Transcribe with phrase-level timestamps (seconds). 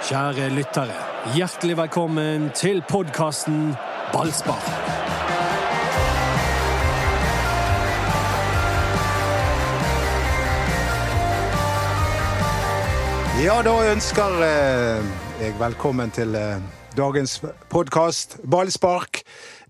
[0.00, 0.94] Kjære lyttere,
[1.36, 3.74] hjertelig velkommen til podkasten
[4.12, 4.62] Ballspar.
[13.44, 15.04] Ja, da ønsker eh,
[15.42, 16.62] jeg velkommen til eh,
[16.96, 19.20] dagens podkast Ballspark.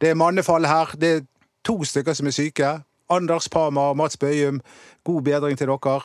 [0.00, 0.94] Det er mannefall her.
[0.94, 1.26] Det er
[1.64, 2.70] to stykker som er syke.
[3.10, 4.60] Anders Parmar, Mats Bøyum.
[5.04, 6.00] God bedring til dere.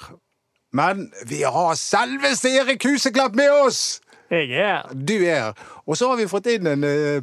[0.73, 4.01] Men vi har selveste Erik Huseklepp med oss!
[4.31, 5.53] Jeg er Du er.
[5.85, 7.21] Og så har vi fått inn en, eh,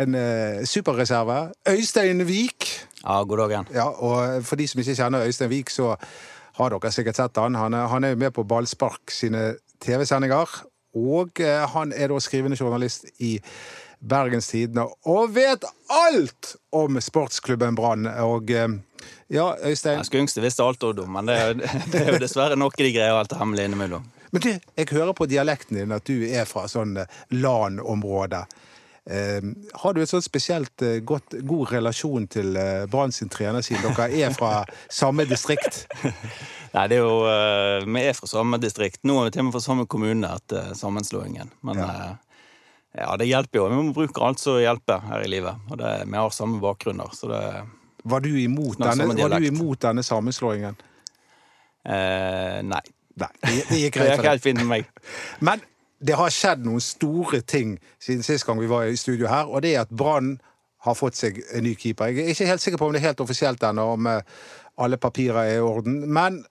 [0.00, 1.50] en eh, superreserve.
[1.68, 2.68] Øystein Wiik.
[3.04, 3.66] Ja, god dagen.
[3.74, 5.94] Ja, og for de som ikke kjenner Øystein Wiik, så
[6.58, 7.54] har dere sikkert sett han.
[7.54, 10.48] Han er, han er med på Ballspark sine TV-sendinger.
[10.96, 13.36] Og eh, han er da skrivende journalist i
[14.00, 18.06] Bergens Tidende og vet alt om sportsklubben Brann.
[18.24, 18.50] Og
[19.30, 22.56] ja, Øystein ønske jeg visste alt om men det er, jo- det er jo dessverre
[22.56, 24.06] noe de greier å holde hemmelig innimellom.
[24.30, 28.42] Men du, jeg hører på dialekten din at du er fra sånn eh, LAN-område.
[29.08, 29.40] Eh,
[29.82, 33.86] har du et sånn spesielt eh, godt, god relasjon til eh, Brann sin trener, siden
[33.96, 35.86] dere er fra samme distrikt?
[36.74, 39.00] Nei, det er jo eh, Vi er fra samme distrikt.
[39.08, 41.54] Nå er vi til og med fra samme kommune etter sammenslåingen.
[41.64, 41.88] Men Ja.
[41.96, 42.10] ja.
[43.00, 43.70] ja, det hjelper jo.
[43.72, 45.64] Vi må bruke alt som hjelper her i livet.
[45.72, 47.42] Og det, vi har samme bakgrunner, så det
[48.08, 50.76] Var du imot, denne, var du imot denne sammenslåingen?
[51.88, 52.84] eh, Nei.
[53.20, 54.64] Nei, det, gikk greit for deg.
[54.66, 54.88] meg.
[55.40, 55.62] Men
[55.98, 59.62] det har skjedd noen store ting siden sist gang vi var i studio her, og
[59.64, 60.36] det er at Brann
[60.86, 62.12] har fått seg en ny keeper.
[62.14, 64.22] Jeg er ikke helt sikker på om det er helt offisielt ennå, om eh,
[64.78, 66.44] alle papirer er i orden, men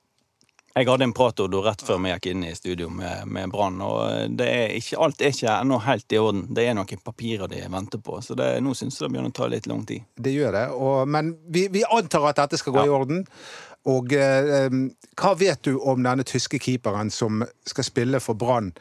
[0.78, 3.80] Jeg hadde en prat Odo, rett før vi gikk inn i studio med, med Brann,
[3.82, 6.44] og det er ikke, alt er ikke ennå helt i orden.
[6.54, 9.38] Det er noen papirer de venter på, så det, nå syns jeg det begynner å
[9.40, 10.04] ta litt lang tid.
[10.22, 10.66] det gjør det.
[10.76, 12.92] Og, men vi, vi antar at dette skal gå Ja.
[12.92, 13.26] i orden.
[13.88, 14.72] Og eh,
[15.18, 18.74] hva vet du om denne tyske keeperen som skal spille for Brann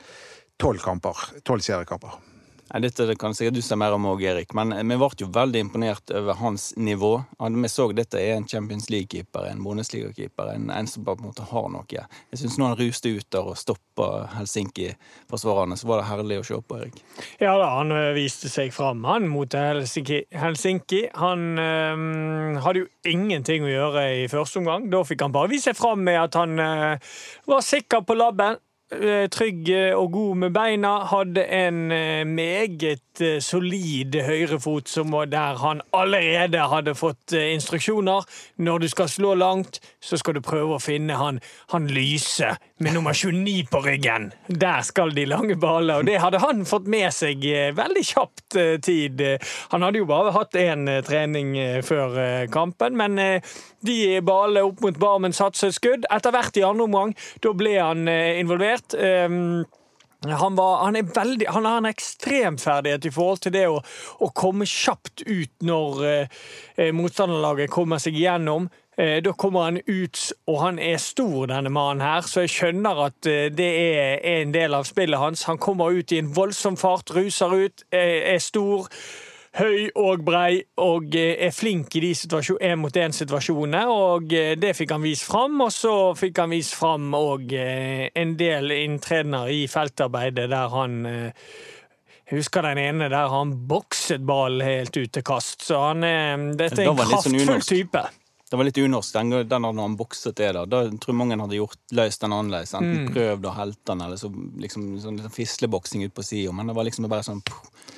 [0.60, 1.28] tolv kamper?
[1.46, 2.18] Tolv seriekamper.
[2.66, 5.60] Nei, dette kan sikkert du si mer om òg, Erik, men vi ble jo veldig
[5.62, 7.12] imponert over hans nivå.
[7.38, 11.46] Vi så dette er en Champions League-keeper, en Bundesliga-keeper, en, en som på en måte
[11.46, 11.86] har noe.
[11.86, 16.48] Jeg syns når han ruste ut der og stoppa Helsinki-forsvarerne, så var det herlig å
[16.50, 16.98] se på, Erik.
[17.38, 20.24] Ja da, han viste seg fram, han, mot Helsinki.
[20.34, 21.04] Helsinki.
[21.22, 24.90] Han ø, hadde jo ingenting å gjøre i første omgang.
[24.90, 28.58] Da fikk han bare vise fram med at han øh, var sikker på labben.
[28.92, 30.98] Ø, Trygg og god med beina.
[31.10, 31.86] Hadde en
[32.34, 33.02] meget
[33.40, 34.90] solid høyrefot
[35.32, 38.24] der han allerede hadde fått instruksjoner.
[38.58, 41.40] Når du skal slå langt, så skal du prøve å finne han,
[41.72, 44.32] han lyse med nummer 29 på ryggen.
[44.48, 46.02] Der skal de lange baller.
[46.02, 49.20] Og det hadde han fått med seg eh, veldig kjapt eh, tid.
[49.20, 49.38] Eh,
[49.72, 53.40] Han hadde jo bare hatt én eh, trening eh, før eh, kampen, men eh,
[53.86, 56.04] de ballene opp mot Barmen satset et skudd.
[56.12, 58.75] Etter hvert i andre omgang, da ble han eh, involvert.
[58.94, 59.64] Um,
[60.26, 63.76] han, var, han, er veldig, han har en ekstremferdighet i forhold til det å,
[64.24, 66.40] å komme kjapt ut når eh,
[66.76, 68.70] eh, motstanderlaget kommer seg igjennom.
[68.96, 73.02] Eh, da kommer han ut, og han er stor, denne mannen her, så jeg skjønner
[73.10, 75.44] at eh, det er en del av spillet hans.
[75.50, 78.88] Han kommer ut i en voldsom fart, ruser ut, er, er stor.
[79.56, 83.84] Høy og brei, og eh, er flink i de én-mot-én-situasjonene.
[83.88, 88.36] Og eh, det fikk han vist fram, og så fikk han vist fram òg en
[88.36, 91.48] del inntredener i feltarbeidet der han eh,
[92.26, 95.62] jeg husker den ene der han bokset ballen helt ut til kast.
[95.62, 98.02] Så han er, dette er en sånn kraftfull type.
[98.50, 100.52] Det var litt unorsk den, gang- den når han bokset det.
[100.54, 102.74] Da Da tror jeg mange hadde gjort, løst den annerledes.
[102.78, 104.30] Enten prøvd å helte den, eller så
[104.62, 106.52] liksom sånn fisleboksing ut på sida.
[106.54, 107.42] Men det var liksom bare sånn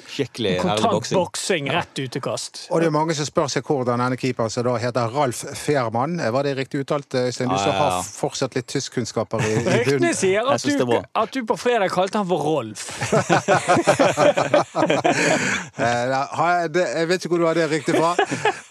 [0.08, 1.66] skikkelig Kontantboksing boksing.
[1.68, 2.62] boksing rett ut til kast.
[2.72, 6.16] Og det er mange som spør seg hvordan denne keeperen som da heter Ralf Fehrmann
[6.32, 7.48] Var det riktig uttalt, Øystein?
[7.52, 7.90] Du Ja, som ja, ja.
[7.90, 10.14] har fortsatt litt tyskkunnskaper i, i Ryktene bunnen.
[10.16, 12.88] sier at du, at du på fredag kalte han for Rolf.
[15.78, 18.14] Eh, Jeg vet ikke hvor du har det riktig fra,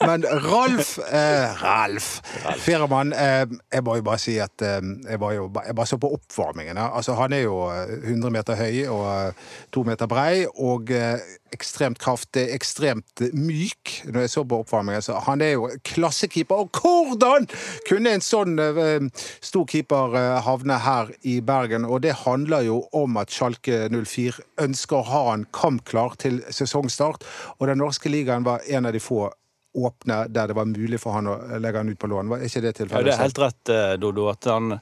[0.06, 2.22] men Ralf eh, Ralf
[2.62, 5.98] Fehrmann eh, Jeg må jo bare si at eh, jeg, var jo, jeg bare så
[6.02, 6.78] på oppvarmingen.
[6.78, 11.18] Altså, han er jo eh, 100 meter høy og eh, to meter brei og eh,
[11.56, 15.06] ekstremt kraftig, ekstremt myk når jeg så på oppvarmingen.
[15.06, 16.68] Så han er jo klassekeeper.
[16.68, 17.48] Og hvordan
[17.88, 21.88] kunne en sånn eh, stor keeper eh, havne her i Bergen?
[21.88, 27.26] Og det handler jo om at Schalke 04 ønsker å ha han kampklar til sesongstart.
[27.58, 29.28] Og den norske ligaen var en av de få
[29.78, 32.34] åpne der det var mulig for han å legge han ut på lån.
[32.38, 33.06] Er ikke det Ja, tilfellet?
[33.06, 34.74] det er helt rett, eh, Dodo, at han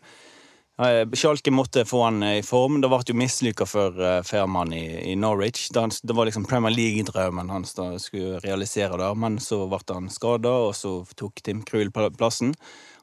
[0.79, 2.81] eh, Schalke måtte få han i form.
[2.83, 5.69] Det ble jo mislykka for eh, Fairman i, i Norwich.
[5.75, 9.11] Det var liksom Premier League-drømmen hans da skulle realisere det.
[9.19, 12.53] Men så ble han skada, og så tok Tim Krul pla- plassen.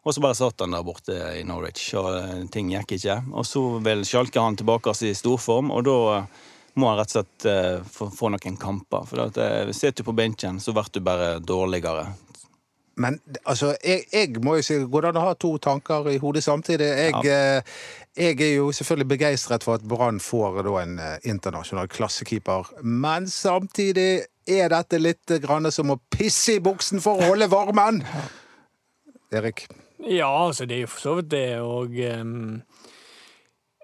[0.03, 3.21] Og så bare satt han der borte i Norwich, og eh, ting gikk ikke.
[3.33, 5.99] Og så vil Schalke ha han tilbake i storform, og da
[6.75, 9.07] må han rett og slett eh, få, få noen kamper.
[9.09, 12.07] For at, eh, sitter du på benken, så blir du bare dårligere.
[13.01, 16.19] Men altså, jeg, jeg må jo si Går det an å ha to tanker i
[16.21, 16.91] hodet samtidig?
[16.93, 17.63] Jeg, ja.
[18.19, 23.29] jeg er jo selvfølgelig begeistret for at Brann får da en eh, internasjonal klassekeeper, men
[23.33, 28.03] samtidig er dette litt grann som å pisse i buksen for å holde varmen!
[29.33, 29.65] Erik?
[30.03, 32.61] Ja, altså, det er jo for så vidt det, og ehm,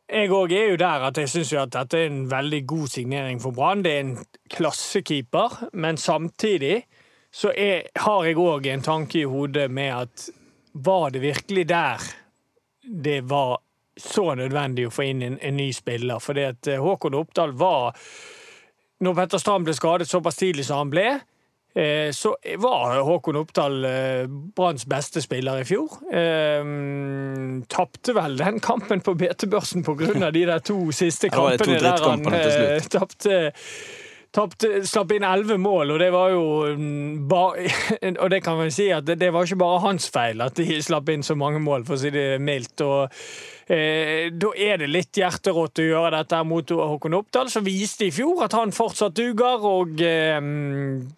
[0.08, 3.42] Jeg òg er jo der at jeg syns at dette er en veldig god signering
[3.42, 3.82] for Brann.
[3.84, 4.14] Det er en
[4.48, 6.86] klassekeeper, men samtidig
[7.28, 10.30] så er, har jeg òg en tanke i hodet med at
[10.72, 12.06] var det virkelig der
[12.88, 13.58] det var
[14.00, 16.22] så nødvendig å få inn en, en ny spiller?
[16.24, 17.92] Fordi at eh, Håkon Oppdal var
[19.04, 21.04] Når Petter Strand ble skadet såpass tidlig som han ble,
[22.14, 24.24] så var Håkon Oppdal eh,
[24.56, 26.00] Branns beste spiller i fjor.
[26.10, 26.64] Eh,
[27.70, 30.30] Tapte vel den kampen på BT-børsen pga.
[30.30, 33.40] de der to siste kampene to der han eh, tapte
[34.28, 36.42] Tappte, slapp inn elleve mål, og det var jo
[36.76, 37.30] mm,
[38.22, 40.82] Og det kan man si at det, det var ikke bare hans feil at de
[40.84, 42.84] slapp inn så mange mål, for å si det mildt.
[42.84, 43.08] og
[43.68, 48.12] eh, Da er det litt hjerterått å gjøre dette mot Håkon Oppdal, som viste i
[48.14, 50.38] fjor at han fortsatt duger, og eh,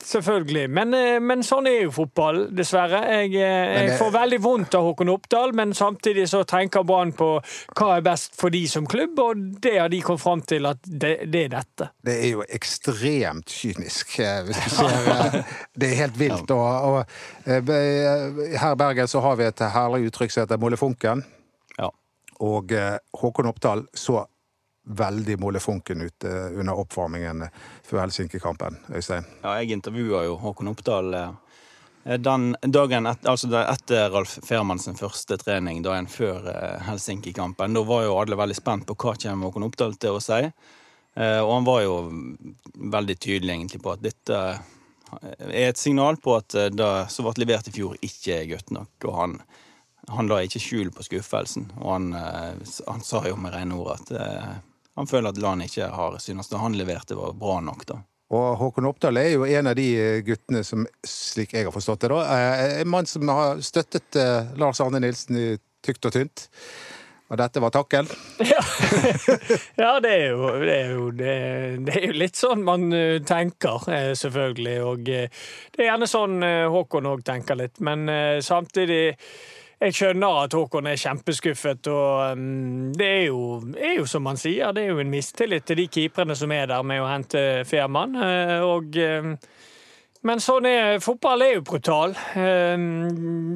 [0.05, 0.67] selvfølgelig.
[0.71, 3.03] Men, eh, men sånn er jo fotball, dessverre.
[3.21, 7.33] Jeg, eh, jeg får veldig vondt av Håkon Oppdal, men samtidig så tenker Brann på
[7.77, 10.85] hva er best for de som klubb, og det har de kommet fram til at
[10.85, 11.91] det, det er dette.
[12.07, 15.43] Det er jo ekstremt kynisk, eh, hvis du ser
[15.81, 16.51] Det er helt vilt.
[16.51, 17.05] Og, og
[17.47, 21.25] her i Bergen så har vi et herlig uttrykk som heter Mollefunken.
[22.41, 24.25] Og eh, Håkon Oppdal så
[24.85, 27.45] veldig mollefunken ut eh, under oppvarmingen
[27.85, 29.29] før Helsinki-kampen, Øystein.
[29.43, 35.37] Ja, jeg intervjua jo Håkon Oppdal eh, den dagen et, altså etter Ralf Fehrmann første
[35.37, 36.49] trening, dagen før
[36.87, 37.77] Helsinki-kampen.
[37.77, 40.41] Da var jo alle veldig spent på hva kommer Håkon Oppdal til å si.
[41.21, 41.95] Og han var jo
[42.95, 44.39] veldig tydelig egentlig på at dette
[45.51, 48.93] er et signal på at det som ble levert i fjor, ikke er godt nok.
[49.11, 49.35] Og han,
[50.11, 51.71] han la ikke skjul på skuffelsen.
[51.81, 54.53] Og han, eh, han sa jo med rene ord at eh,
[54.99, 57.87] han føler at Lan ikke har synes det han leverte, var bra nok.
[57.87, 58.01] da.
[58.31, 62.07] Og Håkon Oppdal er jo en av de eh, guttene som, slik jeg har forstått
[62.07, 64.19] det, da, er en mann som har støttet
[64.59, 65.51] Lars Arne Nilsen i
[65.85, 66.49] tykt og tynt.
[67.31, 68.09] Og dette var takkel.
[68.51, 68.63] Ja,
[69.79, 71.35] ja det, er jo, det, er jo, det,
[71.87, 72.89] det er jo litt sånn man
[73.27, 73.87] tenker,
[74.19, 74.75] selvfølgelig.
[74.83, 76.43] Og det er gjerne sånn
[76.75, 77.79] Håkon òg tenker litt.
[77.87, 78.11] Men
[78.43, 79.15] samtidig
[79.81, 83.41] jeg skjønner at Håkon er kjempeskuffet, og um, det er jo,
[83.79, 86.69] er jo som man sier, det er jo en mistillit til de keeperne som er
[86.69, 88.19] der med å hente Fehrmann.
[88.21, 89.35] eh, Og eh,
[90.21, 92.13] men sånn er fotball er jo brutal.
[92.37, 92.77] Eh,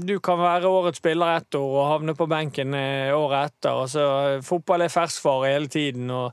[0.00, 3.82] Du kan være årets spiller ett år og havne på benken eh, året etter.
[3.85, 4.06] Altså,
[4.44, 6.32] fotball er ferskvare hele tiden, og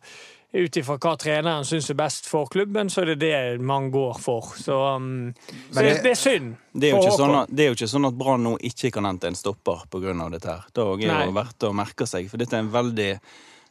[0.53, 4.17] ut ifra hva treneren syns er best for klubben, så er det det man går
[4.19, 4.51] for.
[4.59, 5.33] Så, um,
[5.71, 6.57] så det, det- er synd.
[6.73, 9.27] Det er, sånn at, det er jo ikke sånn at Brann nå ikke kan hente
[9.27, 10.13] en stopper pga.
[10.31, 10.47] dette.
[10.47, 10.65] her.
[10.73, 13.09] Det er jo verdt å merke seg, for dette er en veldig,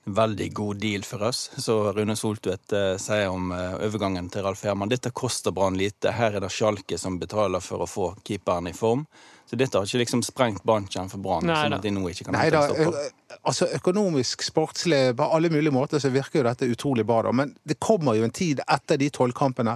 [0.04, 1.50] veldig god deal for oss.
[1.56, 4.88] Så Rune Soltvedt eh, sier om eh, overgangen til Ralf Herman.
[4.88, 6.12] Dette koster Brann lite.
[6.16, 9.06] Her er det Schalke som betaler for å få keeperen i form.
[9.50, 11.78] Så dette har ikke liksom sprengt banken for Brann, Nei sånn da.
[11.80, 13.00] at de nå ikke kan Nei da, en stopper.
[13.00, 17.22] ø- altså økonomisk, sportslig, på alle mulige måter så virker jo dette utrolig bra.
[17.26, 17.32] da.
[17.32, 19.74] Men det kommer jo en tid etter de tolvkampene,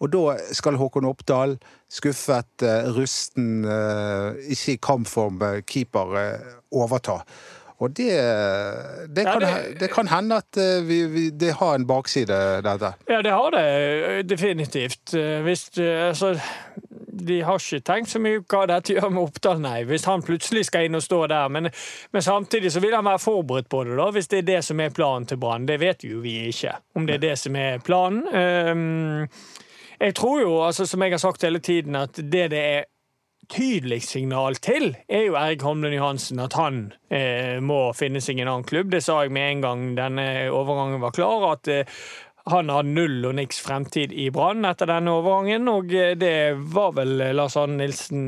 [0.00, 1.56] og da skal Håkon Oppdal,
[1.88, 6.40] skuffet, eh, rusten, eh, ikke i kampform, eh, keeper,
[6.72, 7.22] overta.
[7.80, 8.12] Og det,
[9.14, 10.56] det, Ja, kan, det- det kan hende at
[10.86, 12.92] vi, vi, det har en bakside, dette.
[13.08, 15.10] Ja, det har det definitivt.
[15.44, 16.38] Hvis Altså,
[17.18, 19.80] de har ikke tenkt så mye hva dette gjør med Oppdal, nei.
[19.88, 21.50] Hvis han plutselig skal inn og stå der.
[21.52, 21.70] Men,
[22.12, 24.80] men samtidig så vil han være forberedt på det, da, hvis det er det som
[24.80, 25.68] er planen til Brann.
[25.68, 28.24] Det vet jo vi ikke, om det er det som er planen.
[28.34, 29.28] Um,
[30.00, 32.84] jeg tror jo, altså, som jeg har sagt hele tiden, at det det er
[33.50, 36.40] tydeligst signal til, er jo Erik Holmlund Johansen.
[36.40, 38.90] At han eh, må finne seg en annen klubb.
[38.92, 41.52] Det sa jeg med en gang denne overgangen var klar.
[41.52, 42.00] at eh,
[42.50, 46.92] han har null og niks fremtid i Brann etter denne overgangen, og eh, det var
[46.98, 48.26] vel Lars Arne Nilsen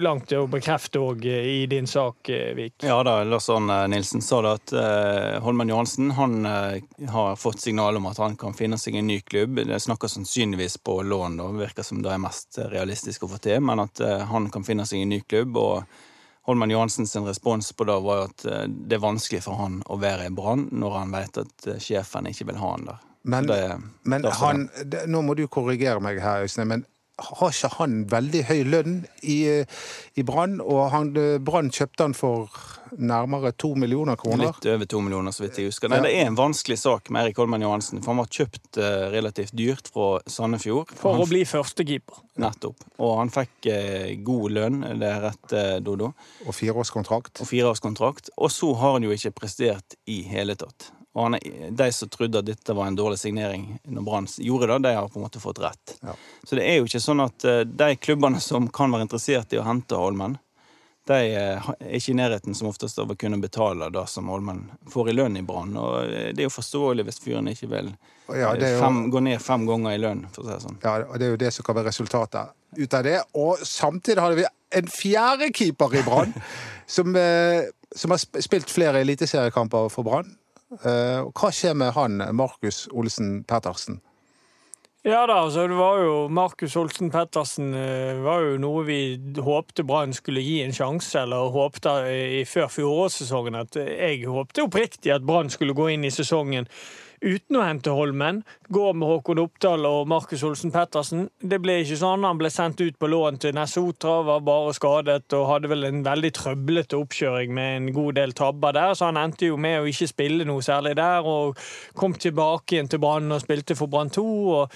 [0.00, 2.86] langt å bekrefte òg i din sak, eh, Vik.
[2.88, 6.80] Ja da, Lars Arne Nilsen sa det at eh, Holmen Johansen han eh,
[7.12, 9.60] har fått signal om at han kan finne seg en ny klubb.
[9.68, 11.52] Det snakker sannsynligvis på lån, da.
[11.60, 13.60] virker som det er mest realistisk å få til.
[13.60, 15.56] Men at eh, han kan finne seg en ny klubb.
[15.60, 15.84] og
[16.46, 19.98] Holmen Johansen sin respons på det var at eh, det er vanskelig for han å
[19.98, 23.00] være i Brann når han vet at eh, sjefen ikke vil ha han der.
[23.26, 26.86] Men, Det- men det han, det, nå må du korrigere meg her, Øystein, men
[27.18, 29.64] har ikke han veldig høy lønn i,
[30.20, 30.58] i Brann?
[30.60, 30.92] Og
[31.46, 32.52] Brann kjøpte han for
[33.00, 34.50] nærmere to millioner kroner.
[34.52, 35.88] Litt over to millioner, så vidt jeg husker.
[35.90, 38.02] Nei, det er en vanskelig sak med Erik Holmen Johansen.
[38.04, 40.92] For han var kjøpt eh, relativt dyrt fra Sandefjord.
[40.92, 42.20] For han, å bli førstekeeper.
[42.44, 42.84] Nettopp.
[43.00, 46.12] Og han fikk eh, god lønn, det er rett, eh, Dodo.
[46.46, 47.40] Og fireårskontrakt.
[47.40, 48.28] Og fireårskontrakt.
[48.36, 50.92] Og så har han jo ikke prestert i hele tatt.
[51.16, 51.36] Og han
[51.72, 55.06] de som trodde at dette var en dårlig signering når Brann gjorde det, de har
[55.08, 55.94] på en måte fått rett.
[56.04, 56.12] Ja.
[56.44, 59.60] Så det er jo ikke sånn at eh, de klubbene som kan være interessert i
[59.62, 60.36] å hente Holmen,
[61.08, 64.66] de eh, er ikke i nærheten som oftest av å kunne betale det som Holmen
[64.92, 65.72] får i lønn i Brann.
[65.80, 67.92] Og eh, det er jo forståelig hvis fyren ikke vil
[68.36, 70.80] Ja, jo- fem, gå ned fem ganger i lønn, for å si det sånn.
[70.84, 73.18] Ja, og Det er jo det som kan være resultatet ut av det.
[73.40, 76.36] Og samtidig hadde vi en fjerde keeper i Brann,
[76.98, 77.16] som,
[77.96, 80.36] som har spilt flere eliteseriekamper for Brann.
[80.72, 84.00] Eh, hva skjer med han, Markus Olsen Pettersen?
[85.06, 88.98] Ja da, altså det var jo Markus Olsen Pettersen eh, var jo noe vi
[89.38, 93.60] håpte Brann skulle gi en sjanse, eller håpte i, før fjorårssesongen.
[93.62, 96.66] At jeg håpte oppriktig at Brann skulle gå inn i sesongen
[97.20, 98.42] uten å hente Holmen.
[98.72, 101.26] Gå med Håkon Oppdal og Markus Olsen Pettersen.
[101.40, 102.26] Det ble ikke sånn.
[102.26, 106.04] Han ble sendt ut på lån til Nessotra, var bare skadet og hadde vel en
[106.06, 109.90] veldig trøblete oppkjøring med en god del tabber der, så han endte jo med å
[109.90, 111.58] ikke spille noe særlig der, og
[111.98, 114.26] kom tilbake igjen til Brann og spilte for Brann 2.
[114.56, 114.72] og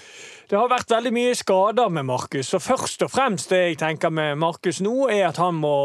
[0.51, 4.11] det har vært veldig mye skader med Markus, så først og fremst det jeg tenker
[4.11, 5.75] med Markus nå, er at han må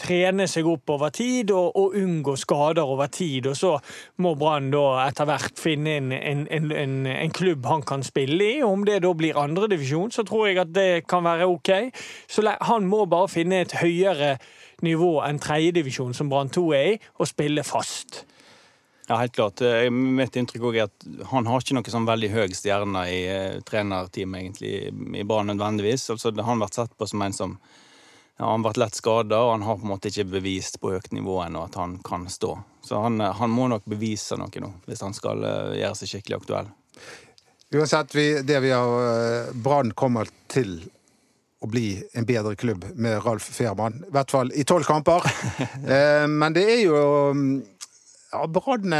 [0.00, 3.46] trene seg opp over tid og, og unngå skader over tid.
[3.50, 3.76] Og så
[4.24, 8.62] må Brann da etter hvert finne en, en, en, en, klubb han kan spille i.
[8.62, 11.70] Om det da blir andredivisjon, så tror jeg at det kan være OK.
[12.30, 14.36] Så han må bare finne et høyere
[14.84, 18.24] nivå enn tredjedivisjon, som Brann 2 er i, og spille fast.
[19.10, 19.60] Ja, helt klart.
[19.66, 23.60] Eh, Mitt inntrykk er at han har ikke noe sånn veldig høy stjerne i eh,
[23.66, 24.74] trenerteamet, egentlig,
[25.18, 26.06] i Brann nødvendigvis.
[26.14, 27.56] Altså, det har han vært sett på som en som
[28.40, 31.10] Han har vært lett skada, og han har på en måte ikke bevist på høyt
[31.12, 32.54] nivå ennå at han kan stå.
[32.80, 36.14] Så han, eh, han må nok bevise noe nå, hvis han skal eh, gjøre seg
[36.14, 36.70] skikkelig aktuell.
[37.76, 40.78] Uansett, vi, det vi har eh, Brann kommer til
[41.60, 44.00] å bli en bedre klubb med Ralf Fehrmann.
[44.08, 45.26] I hvert fall i tolv kamper.
[46.40, 47.02] Men det er jo
[47.36, 47.50] mm,
[48.32, 48.96] Ja, Brann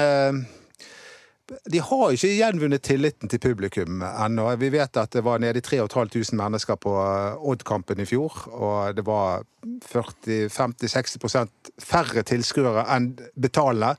[1.73, 4.47] De har ikke gjenvunnet tilliten til publikum ennå.
[4.61, 8.37] Vi vet at det var nede i 3500 mennesker på eh, Odd-kampen i fjor.
[8.55, 9.43] Og det var
[9.91, 11.51] 40-50-60
[11.83, 13.97] færre tilskuere enn betalende.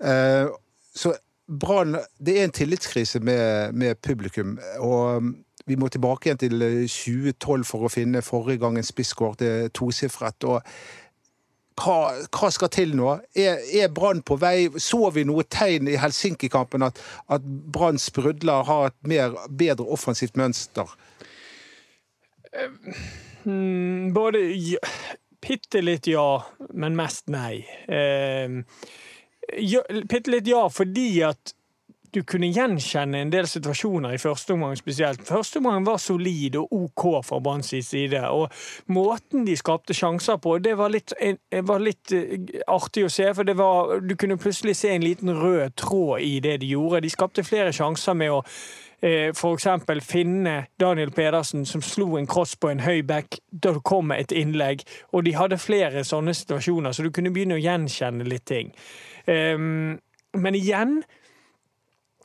[0.00, 0.48] Eh,
[0.94, 1.12] Så
[1.46, 4.58] Brann Det er en tillitskrise med, med publikum.
[4.78, 5.22] Og
[5.66, 10.46] vi må tilbake igjen til 2012 for å finne forrige gang en spisskår til tosifret.
[10.48, 10.62] Og
[11.78, 11.98] hva,
[12.34, 13.12] hva skal til nå?
[13.38, 14.68] Er, er Brann på vei?
[14.80, 17.00] Så vi noe tegn i Helsinki-kampen at,
[17.32, 20.90] at Brann sprudler, har et mer, bedre offensivt mønster?
[23.44, 24.82] Mm, både ja,
[25.40, 26.42] Bitte litt ja,
[26.76, 27.62] men mest nei.
[27.88, 28.60] Eh,
[30.10, 31.54] Bitte litt ja fordi at
[32.14, 35.22] du kunne gjenkjenne en del situasjoner i første omgang spesielt.
[35.28, 38.22] Første omgang var solid og OK fra Branns side.
[38.28, 38.50] Og
[38.92, 41.14] måten de skapte sjanser på, det var litt,
[41.66, 42.36] var litt eh,
[42.68, 43.30] artig å se.
[43.34, 47.04] For det var, du kunne plutselig se en liten rød tråd i det de gjorde.
[47.04, 48.44] De skapte flere sjanser med å
[49.00, 49.38] F.eks.
[49.40, 53.38] for eksempel finne Daniel Pedersen som slo en cross på en høy back.
[53.48, 54.84] Da det kom et innlegg.
[55.16, 58.74] Og de hadde flere sånne situasjoner, så du kunne begynne å gjenkjenne litt ting.
[59.24, 59.96] Ehm,
[60.36, 61.00] men igjen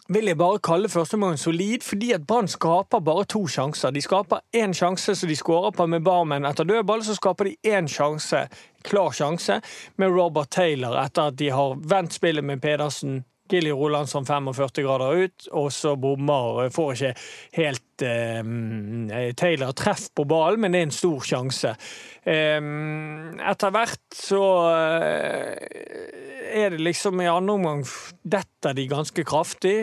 [0.10, 3.94] vil jeg bare kalle førsteomgangen solid, fordi at Brann skaper bare to sjanser.
[3.94, 7.74] De skaper én sjanse som de skårer på med Barmen etter dødball, så skaper de
[7.74, 8.46] én sjanse,
[8.86, 9.62] klar sjanse,
[9.98, 13.24] med Robert Taylor etter at de har vendt spillet med Pedersen.
[13.52, 17.12] Gilly Rolandsson 45 grader ut, og så bommer Får ikke
[17.60, 21.76] helt eh, Taylor treff på ballen, men det er en stor sjanse.
[22.26, 22.60] Eh,
[23.52, 25.54] etter hvert så eh,
[26.56, 27.86] er det liksom i andre omgang
[28.24, 29.78] detter de ganske kraftig.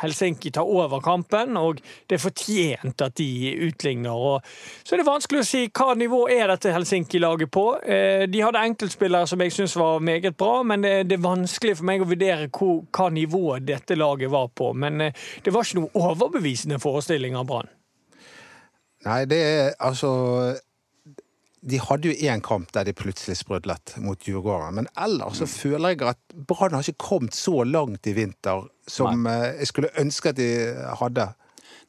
[0.00, 3.28] Helsinki tar over kampen, og det er fortjent at de
[3.68, 4.14] utligner.
[4.14, 4.40] Og
[4.84, 7.66] så er det vanskelig å si hva nivå er dette Helsinki-laget på.
[7.84, 11.90] Eh, De hadde enkeltspillere som jeg syns var meget bra, men det er vanskelig for
[11.90, 14.72] meg å vurdere hva nivå dette laget var på.
[14.72, 17.70] Men eh, det var ikke noe overbevisende forestilling av Brann.
[19.02, 20.10] Nei, det er altså
[21.62, 24.80] De hadde jo én kamp der de plutselig sprudlet mot Djurgården.
[24.80, 29.22] Men ellers så føler jeg at Brann har ikke kommet så langt i vinter som
[29.22, 29.36] Nei.
[29.60, 30.50] jeg skulle ønske at de
[30.98, 31.28] hadde.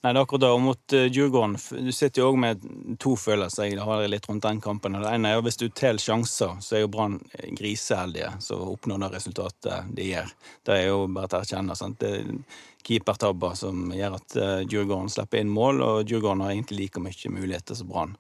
[0.04, 0.52] Nei, det er akkurat det.
[0.52, 1.56] Og mot uh, Djurgården
[1.88, 2.66] Du sitter jo òg med
[3.00, 3.70] to følelser.
[3.72, 4.98] Jeg har litt rundt den kampen.
[5.00, 7.22] Det ene er jo hvis du teller sjanser, så er jo Brann
[7.56, 10.34] griseheldige som oppnår det resultatet de gjør.
[10.68, 11.80] Det er jo bare til å erkjenne.
[11.80, 12.04] sant?
[12.04, 12.36] Det er
[12.84, 17.36] keepertabber som gjør at uh, Djurgården slipper inn mål, og Djurgården har egentlig like mye
[17.40, 18.18] muligheter som Brann.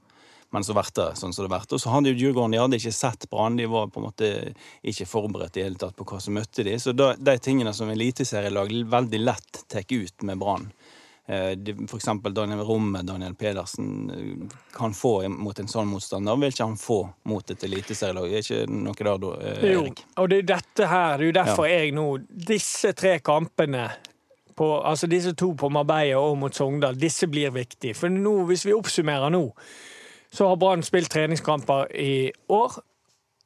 [0.54, 1.74] Men så vært det sånn som det vært.
[1.74, 3.58] Og så hadde jo Djurgården de hadde ikke sett Brann.
[3.58, 4.32] De var på en måte
[4.86, 6.78] ikke forberedt i hele tatt på hva som møtte de.
[6.80, 10.70] Så da, de tingene som eliteserielag veldig lett tar ut med Brann
[11.28, 11.92] F.eks.
[11.92, 16.68] for eksempel Daniel Romme, Daniel Pedersen, eh, kan få mot en sånn motstander, vil ikke
[16.68, 17.00] han få
[17.32, 18.28] mot et eliteserielag.
[18.28, 20.04] Er ikke noe der da, Erik?
[20.04, 21.78] Jo, og det er dette her, det er jo derfor ja.
[21.80, 23.88] jeg nå Disse tre kampene
[24.54, 27.96] på, altså disse to på Marbella og mot Sogndal, disse blir viktige.
[27.98, 29.48] For nå, hvis vi oppsummerer nå,
[30.34, 32.80] så har Brann spilt treningskamper i år.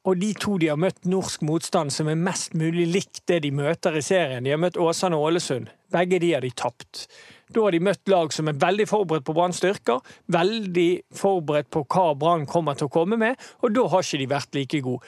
[0.08, 3.50] Og de to de har møtt norsk motstand som er mest mulig likt det de
[3.52, 4.44] møter i serien.
[4.46, 5.68] De har møtt Åsane og Ålesund.
[5.92, 7.06] Begge de har de tapt.
[7.52, 10.00] Da har de møtt lag som er veldig forberedt på Branns styrker,
[10.32, 14.30] veldig forberedt på hva Brann kommer til å komme med, og da har ikke de
[14.32, 15.04] vært like gode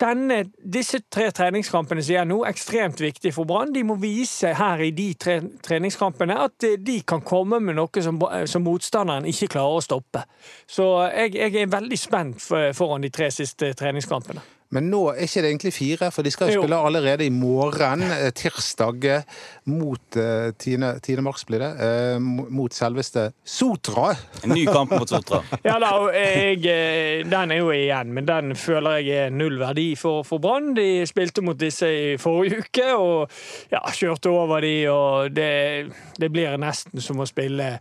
[0.00, 3.72] denne, disse tre treningskampene som er nå, ekstremt viktige for Brann.
[3.74, 8.04] De må vise her i de tre treningskampene at eh, de kan komme med noe
[8.04, 10.24] som, som motstanderen ikke klarer å stoppe.
[10.66, 14.57] Så jeg, jeg er veldig spent foran de tre siste treningskampene.
[14.74, 18.02] Men nå er ikke det egentlig fire, for de skal jo spille allerede i morgen,
[18.12, 19.22] eh, tirsdag, eh,
[19.64, 20.74] mot 10.
[21.08, 22.20] Eh, mars, blir det.
[22.20, 24.12] Mot selveste Sotra.
[24.44, 25.40] En ny kamp mot Sotra.
[25.64, 30.22] ja da, jeg, den er jo igjen, men den føler jeg er null verdi for,
[30.28, 30.74] for Brann.
[30.76, 33.32] De spilte mot disse i forrige uke og
[33.72, 35.88] ja, kjørte over de, og det,
[36.20, 37.78] det blir nesten som å spille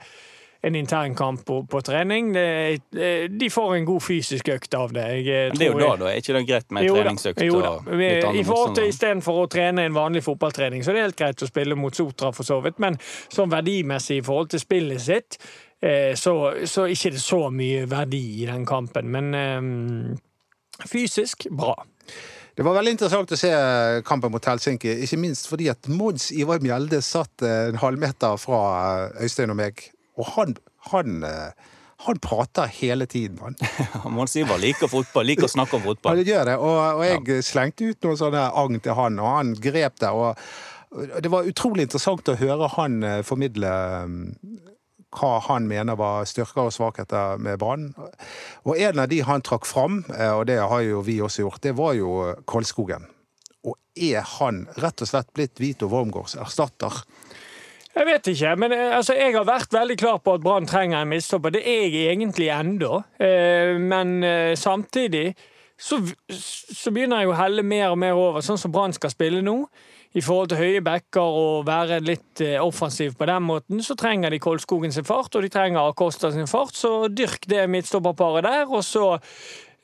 [0.62, 2.34] en internkamp på, på trening.
[2.34, 2.80] Det,
[3.30, 5.06] de får en god fysisk økt av det.
[5.22, 6.10] Jeg, Men det er jo da, da.
[6.12, 7.44] Er ikke det greit med treningsøkt?
[7.46, 7.76] Jo da.
[8.34, 11.50] I forhold til Istedenfor å trene en vanlig fotballtrening, så er det helt greit å
[11.50, 12.82] spille mot Sotra, for så vidt.
[12.84, 15.38] Men sånn verdimessig i forhold til spillet sitt,
[15.82, 19.12] eh, så, så ikke det så mye verdi i den kampen.
[19.14, 20.18] Men um,
[20.90, 21.78] fysisk bra.
[22.58, 23.52] Det var veldig interessant å se
[24.08, 28.62] kampen mot Helsinki, ikke minst fordi at Mods Ivar Mjelde satt en halvmeter fra
[29.22, 29.84] Øystein og meg
[30.18, 30.56] og han,
[30.92, 31.74] han, eh,
[32.06, 33.58] han prater hele tiden, han.
[34.16, 36.18] Mons Ivar liker fotball, liker å snakke om fotball.
[36.18, 36.56] Ja, det gjør det.
[36.62, 37.44] Og, og jeg ja.
[37.46, 40.14] slengte ut noen sånne agn til han, og han grep det.
[40.14, 43.74] og Det var utrolig interessant å høre han eh, formidle
[44.10, 44.24] mm,
[45.18, 47.92] hva han mener var styrker og svakheter med Brann.
[48.68, 51.64] Og en av de han trakk fram, eh, og det har jo vi også gjort,
[51.64, 53.08] det var jo Kolskogen.
[53.68, 57.02] Og er han rett og slett blitt Vito Wormgårds erstatter?
[57.98, 61.02] Jeg vet ikke, men eh, altså, jeg har vært veldig klar på at Brann trenger
[61.02, 61.56] en midtstopper.
[61.56, 63.00] Det er jeg egentlig ennå.
[63.18, 65.32] Eh, men eh, samtidig
[65.74, 65.98] så,
[66.30, 69.64] så, begynner jeg å helle mer og mer over, sånn som Brann skal spille nå.
[70.18, 74.40] I forhold til høye backer og være litt offensiv på den måten, så trenger de
[74.42, 76.74] Kolskogen sin fart, og de trenger Acosta sin fart.
[76.78, 79.18] Så dyrk det midtstopperparet der, og så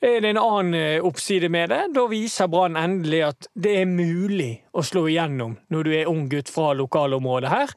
[0.02, 1.82] er det en annen oppside med det.
[1.94, 6.24] Da viser Brann endelig at det er mulig å slå igjennom når du er ung
[6.32, 7.76] gutt fra lokalområdet her.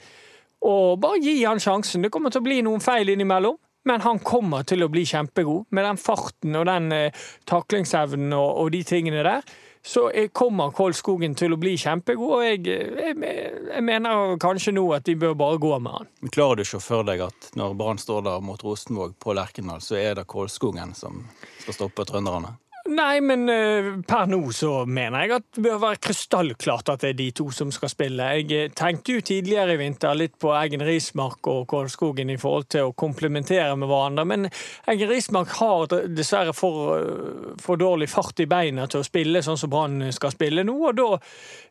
[0.65, 2.04] Og bare gi han sjansen.
[2.06, 3.58] Det kommer til å bli noen feil innimellom.
[3.88, 5.70] Men han kommer til å bli kjempegod.
[5.72, 9.48] Med den farten og den eh, taklingsevnen og, og, de tingene der,
[9.88, 12.34] så kommer Kolskogen til å bli kjempegod.
[12.36, 16.12] Og jeg, jeg, jeg, mener kanskje nå at de bør bare gå med han.
[16.36, 19.80] Klarer du ikke å føle deg at når Brann står der mot Rosenvåg på Lerkendal,
[19.86, 21.24] så er det Kolskogen som
[21.62, 22.58] skal stoppe trønderne?
[22.88, 27.10] Nei, men uh, per nå så mener jeg at det bør være krystallklart at det
[27.10, 28.28] er de to som skal spille.
[28.38, 32.69] Jeg eh, tenkte jo tidligere i vinter litt på Eggen Rismark og Kålskogen i forhold
[32.71, 34.47] til å komplementere med hverandre, men
[34.88, 39.60] Eggen Rismark har dessverre for, eh, for, dårlig fart i beina til å spille sånn
[39.60, 41.10] som Brann skal spille nå, og da,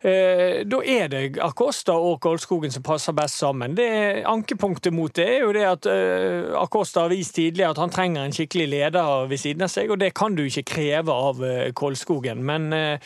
[0.06, 3.74] uh, er det Acosta og Kålskogen som passer best sammen.
[3.78, 7.94] Det Ankepunktet mot det er jo det at uh, Acosta har vist tidligere at han
[7.94, 11.12] trenger en skikkelig leder ved siden av seg, og det kan du ikke kreve leve
[11.12, 12.44] av Kålskogen, Kolskogen.
[12.46, 13.00] Men eh,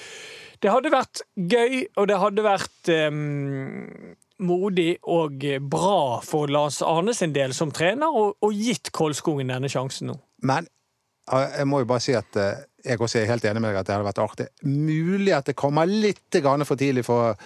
[0.60, 7.14] det hadde vært gøy, og det hadde vært um, modig og bra for Lars Arne
[7.16, 10.18] sin del som trener, og, gitt Kolskogen denne sjansen nå.
[10.44, 10.68] Men
[11.30, 13.94] jeg må jo bare si at jeg også er helt enig med deg at det
[13.94, 14.46] hadde vært artig.
[14.64, 17.36] Mulig at det kommer litt for tidlig for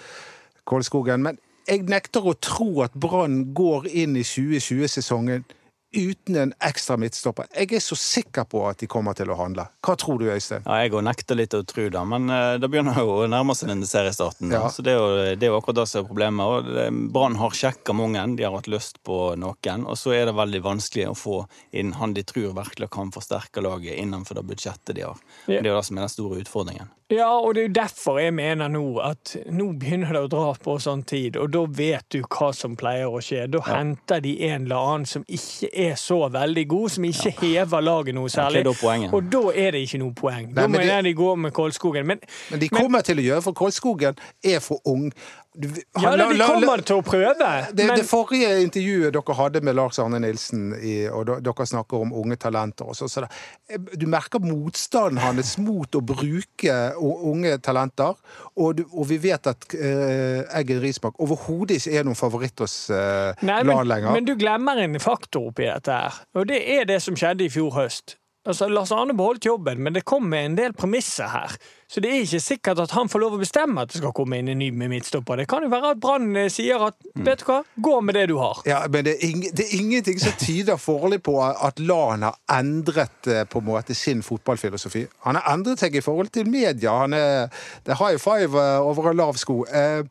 [0.65, 5.45] Kolskogen, men jeg nekter å tro at Brann går inn i 2020-sesongen
[5.95, 7.47] uten en ekstra midtstopper.
[7.55, 9.67] Jeg er så sikker på at de kommer til å handle.
[9.85, 10.65] Hva tror du, Øystein?
[10.65, 13.55] Ja, jeg òg nekter litt å tro det, men uh, det begynner jo å nærme
[13.57, 14.51] seg denne seriestarten.
[14.53, 14.65] Ja.
[14.73, 16.71] Så det er, jo, det er jo akkurat det som er problemet.
[17.15, 19.87] Brann har sjekka mange, de har hatt lyst på noen.
[19.87, 21.39] Og så er det veldig vanskelig å få
[21.75, 25.21] inn han de tror virkelig kan forsterke laget innenfor det budsjettet de har.
[25.47, 25.61] Ja.
[25.61, 26.91] Det er jo det som er den store utfordringen.
[27.13, 30.45] Ja, og det er jo derfor jeg mener nå at nå begynner det å dra
[30.57, 33.43] på sånn tid, og da vet du hva som pleier å skje.
[33.53, 37.85] Da henter de en eller annen som ikke er så veldig god, som ikke hever
[37.85, 38.63] laget noe særlig.
[38.65, 38.73] da
[39.13, 40.49] og da er det ikke noe poeng.
[40.49, 42.09] Nei, da mener jeg de går med Kolskogen.
[42.09, 45.11] Men, Men de kommer til å gjøre, for Kolskogen er for ung.
[45.55, 47.33] Ja, han- de kommer til å prøve.
[47.71, 52.03] Det, men, det forrige intervjuet dere hadde med Lars Arne Nilsen, i, og dere snakker
[52.03, 58.15] om unge talenter også, så, det, Du merker motstanden hans mot å bruke unge talenter.
[58.55, 62.89] Og, du, og vi vet at uh, Eggen Rismark overhodet ikke er noen favoritt hos
[62.91, 64.11] uh, LAN lenger.
[64.11, 67.49] men du glemmer en faktor oppi dette her, og det er det som skjedde i
[67.51, 68.17] fjor høst.
[68.45, 71.55] Altså, Lars Arne beholdt jobben, men det kom med en del premisser her.
[71.89, 74.37] Så det er ikke sikkert at han får lov å bestemme at det skal komme
[74.37, 75.41] inn en ny med midtstopper.
[75.41, 78.27] Det kan jo være at Brann eh, sier at vet du hva, gå med det
[78.29, 78.61] du har.
[78.69, 82.37] Ja, men det er, ing, det er ingenting som tyder foreløpig på at LAN har
[82.53, 85.05] endret eh, på en måte sin fotballfilosofi.
[85.25, 86.93] Han har endret seg i forhold til media.
[87.01, 87.49] Han er,
[87.85, 90.05] det er high five eh, over en lav sko eh,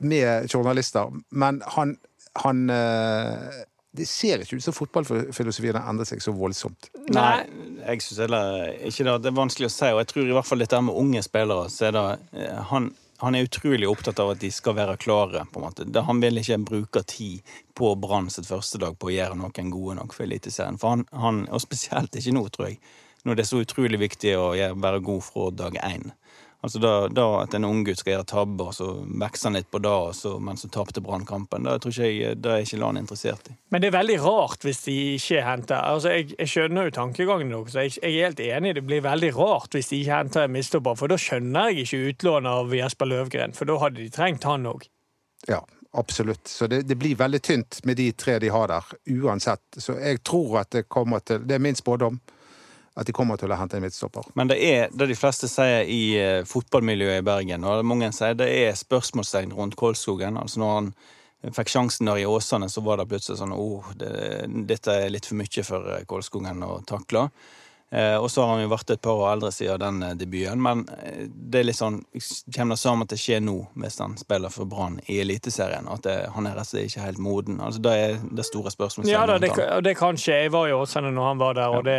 [0.00, 1.10] med journalister.
[1.30, 1.96] Men han,
[2.42, 6.92] han eh, Det ser ikke ut som fotballfilosofien har endret seg så voldsomt.
[7.10, 7.42] Nei,
[7.82, 9.14] jeg syns heller ikke det.
[9.24, 9.88] Det er vanskelig å si.
[9.90, 12.04] Og jeg tror i hvert fall dette med unge spillere, så er det
[12.38, 12.86] eh, han,
[13.24, 15.42] han er utrolig opptatt av at de skal være klare.
[15.50, 15.88] på en måte.
[15.90, 19.74] Det, han vil ikke bruke tid på Brann sitt første dag på å gjøre noen
[19.74, 20.78] gode nok for Eliteserien.
[20.78, 22.78] For han, han, og spesielt ikke nå, tror jeg.
[23.26, 26.12] Når det er så utrolig viktig å være god fra dag én.
[26.60, 29.80] Altså da, da At en unggutt skal gjøre tabber, og så vokser han litt på
[29.80, 31.64] det, og så, men så tapte Brannkampen.
[31.64, 33.56] Det tror ikke jeg, det er ikke LAN interessert i.
[33.72, 37.54] Men det er veldig rart hvis de ikke henter altså Jeg, jeg skjønner jo tankegangen
[37.54, 37.78] deres.
[37.78, 38.74] Jeg, jeg er helt enig.
[38.76, 42.02] Det blir veldig rart hvis de ikke henter en mistopper, For da skjønner jeg ikke
[42.12, 44.84] utlånet av Jesper Løvgren, for da hadde de trengt han òg.
[45.48, 45.62] Ja,
[45.96, 46.44] absolutt.
[46.48, 49.64] Så det, det blir veldig tynt med de tre de har der, uansett.
[49.80, 52.20] Så jeg tror at det kommer til Det er min spådom.
[52.98, 54.32] At de kommer til å hente en midtstopper.
[54.34, 58.34] Men det er det de fleste sier i eh, fotballmiljøet i Bergen, og mange sier
[58.38, 60.40] det er spørsmålstegn rundt Kolskogen.
[60.40, 60.92] Altså når han
[61.54, 64.10] fikk sjansen der i Åsane, så var det plutselig sånn oh, det,
[64.68, 67.28] dette er litt for mye for eh, Kolskogen å takle.
[67.90, 70.60] Eh, og så har han jo vært et par år eldre siden den eh, debuten,
[70.62, 70.84] men
[71.26, 71.96] det er litt sånn
[72.54, 75.88] Kommer det sammen til å skje nå, hvis han spiller for Brann i Eliteserien?
[75.90, 77.58] At det, han er rett og slett ikke helt moden?
[77.64, 79.10] Altså Det er det store spørsmålet.
[79.10, 79.50] Ja da, det,
[79.86, 80.44] det kan skje.
[80.44, 81.98] Jeg var i Åsane når han var der, og det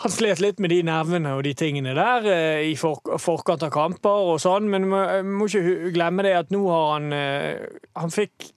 [0.00, 4.30] han slet litt med de nervene og de tingene der eh, i forkant av kamper
[4.32, 7.66] og sånn, men må, må ikke glemme det at nå har han eh,
[8.00, 8.48] Han fikk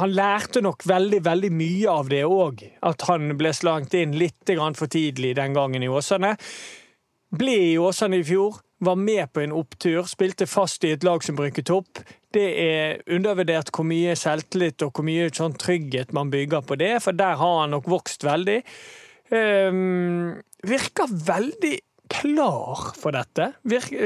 [0.00, 2.64] Han lærte nok veldig, veldig mye av det òg.
[2.82, 6.32] At han ble slangt inn litt for tidlig den gangen i Åsane.
[7.30, 11.22] Ble i Åsane i fjor, var med på en opptur, spilte fast i et lag
[11.22, 12.02] som bruker opp.
[12.34, 16.96] Det er undervurdert hvor mye selvtillit og hvor mye sånn trygghet man bygger på det,
[17.04, 18.64] for der har han nok vokst veldig.
[19.34, 21.78] Ehm, virker veldig
[22.14, 23.50] klar for dette,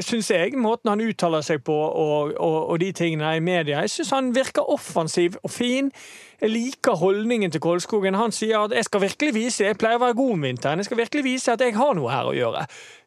[0.04, 0.54] syns jeg.
[0.58, 3.82] Måten han uttaler seg på og, og, og de tingene i media.
[3.84, 5.90] Jeg syns han virker offensiv og fin.
[6.38, 8.14] Jeg liker holdningen til Kolskogen.
[8.14, 10.87] Han sier at jeg skal virkelig vise, jeg pleier å være god om vinteren, jeg
[10.87, 12.61] skal virkelig vise at jeg har noe her å gjøre.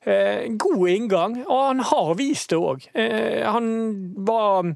[0.03, 2.83] Eh, god inngang, og han har vist det òg.
[2.91, 3.69] Eh, han
[4.27, 4.73] var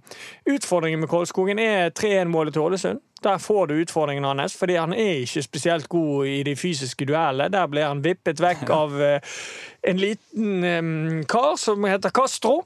[0.47, 3.03] Utfordringen med Kolskogen er 3-1-målet til Ålesund.
[3.25, 7.49] Der får du utfordringen hans, fordi han er ikke spesielt god i de fysiske duellene.
[7.51, 9.35] Der ble han vippet vekk av eh,
[9.83, 12.61] en liten eh, kar som heter Castro.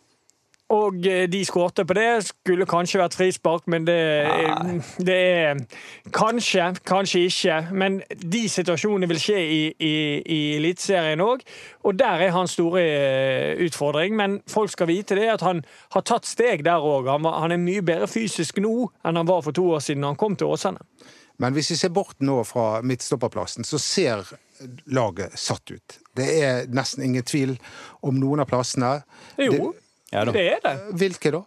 [0.70, 2.08] Og eh, de skårte på det.
[2.28, 3.98] Skulle kanskje vært frispark, men det,
[5.02, 5.64] det er
[6.14, 7.58] Kanskje, kanskje ikke.
[7.74, 11.42] Men de situasjonene vil skje i, i, i Eliteserien òg.
[11.90, 14.16] Og der er hans store eh, utfordring.
[14.18, 15.64] Men folk skal vite det at han
[15.96, 17.10] har tatt steg der òg.
[17.10, 20.20] Han, han er mye bedre fysisk nå enn han var for to år siden han
[20.20, 20.86] kom til Åsane.
[21.40, 24.26] Men hvis vi ser bort nå fra midtstopperplassen, så ser
[24.92, 26.00] laget satt ut.
[26.16, 27.56] Det er nesten ingen tvil
[28.04, 28.98] om noen av plassene.
[29.40, 29.72] Jo,
[30.14, 30.76] Ja det er det.
[30.98, 31.42] Hvilke da?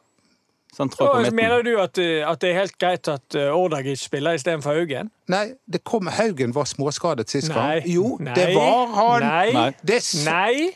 [0.72, 4.72] På mener du at, eh, at det er helt greit at eh, Ordagic spiller istedenfor
[4.72, 5.10] Haugen?
[5.28, 7.56] Nei, det kom, Haugen var småskadet sist Nei.
[7.80, 7.90] gang.
[7.92, 8.32] Jo, Nei.
[8.38, 9.26] det var han!
[9.26, 9.50] Nei.
[9.84, 9.98] Nei.
[10.24, 10.70] Nei.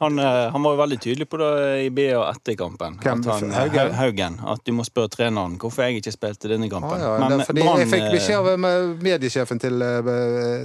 [0.00, 1.48] Han, eh, han var jo veldig tydelig på det
[1.86, 2.98] i BA etter kampen.
[3.00, 3.22] Hvem?
[3.24, 3.94] At han, Haugen?
[3.96, 4.36] Haugen?
[4.48, 7.00] At du må spørre treneren hvorfor jeg ikke spilte denne Ah, kampen.
[7.00, 8.66] ja, Men det, fordi Brann, jeg fikk beskjed av
[9.08, 9.86] mediesjefen til,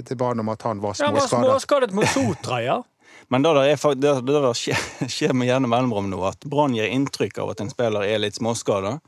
[0.08, 1.48] til Brann om at han var Ja, han var småskadet.
[1.48, 2.78] småskadet mot Sotra, ja.
[3.28, 6.76] Men det der, er, det, det der skjer, skjer med gjerne mellomrom nå, at Brann
[6.76, 8.98] gir inntrykk av at en spiller er litt småskada.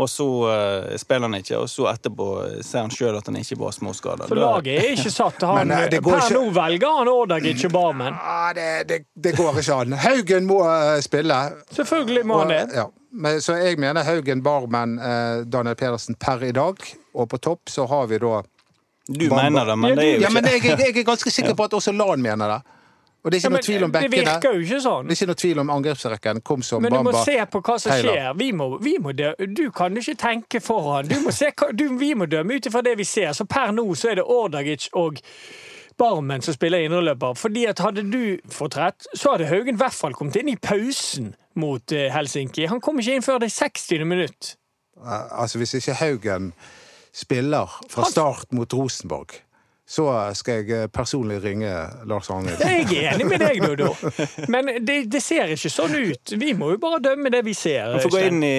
[0.00, 2.26] Og så uh, spiller han ikke, og så etterpå
[2.64, 4.28] ser han sjøl at han ikke var småskada.
[4.30, 5.42] For laget er ikke satt.
[5.44, 8.16] Han, Men, uh, per ikke- nå velger han Ordagic og Barmen.
[8.16, 9.98] Ah, det, det, det går ikke an.
[10.06, 11.36] Haugen må uh, spille.
[11.76, 12.62] Selvfølgelig må han det.
[12.78, 12.86] Ja.
[13.12, 16.78] Men, så jeg mener Haugen, Barmen, eh, Daniel Pedersen per i dag.
[17.14, 18.42] Og på topp så har vi da
[19.10, 19.42] Du Bamba.
[19.42, 21.66] mener det, men det er jo Ja, ikke jeg, jeg, jeg er ganske sikker på
[21.66, 22.60] at også Lan mener det.
[23.22, 25.08] Og det er ikke Ja, noe tvil om det virker jo ikke sånn.
[25.08, 26.40] Det er ikke noe tvil om angrepsrekken.
[26.40, 28.30] Kom som Men du må se på hva som skjer.
[28.38, 29.12] Vi må, vi må.
[29.12, 31.10] Du kan ikke tenke foran.
[31.36, 33.32] Se, du, vi må dømme ut ifra det vi ser.
[33.36, 35.20] Så per nå så er det Ordagic og
[36.00, 37.34] Barmen som spiller indreløper.
[37.36, 40.56] Fordi at hadde du fått rett, så hadde Haugen i hvert fall kommet inn i
[40.56, 42.64] pausen mot eh, Helsinki.
[42.72, 44.06] Han kom ikke inn før det 60.
[44.08, 44.54] minutt.
[44.96, 46.54] Eh, Altså, hvis ikke Haugen
[47.12, 49.36] spiller fra start mot Rosenborg,
[49.90, 50.04] så
[50.38, 51.70] skal jeg eh, personlig ringe
[52.06, 52.60] Lars Arnhild.
[52.62, 53.88] Jeg er enig med deg, Dodo.
[54.52, 56.34] Men det, det ser ikke sånn ut.
[56.38, 57.96] Vi må jo bare dømme det vi ser.
[57.96, 58.52] Man får gå inn i,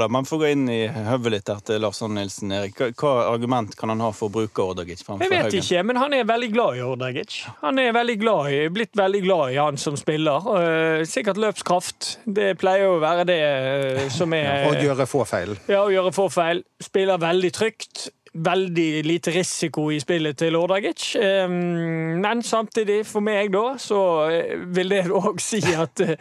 [0.00, 2.54] da, man får gå inn i høvet litt der til Lars Arne Nilsen.
[2.56, 2.80] Erik.
[2.96, 5.58] Hva, argument kan han ha for å bruke Ordagic Jeg vet Haugen?
[5.60, 7.36] ikke, men han er veldig glad i Ordagic.
[7.60, 10.48] Han er veldig glad i, blitt veldig glad i han som spiller.
[10.62, 12.08] Eh, sikkert løpskraft.
[12.24, 15.58] Det pleier jo å være det eh, som er Å gjøre få feil.
[15.68, 16.64] Ja, å gjøre få feil.
[16.80, 18.08] Spiller veldig trygt.
[18.32, 21.16] Veldig lite risiko i spillet til Ordagic.
[21.18, 26.14] Eh, Men samtidig, for meg da, så eh, vil det òg si at eh,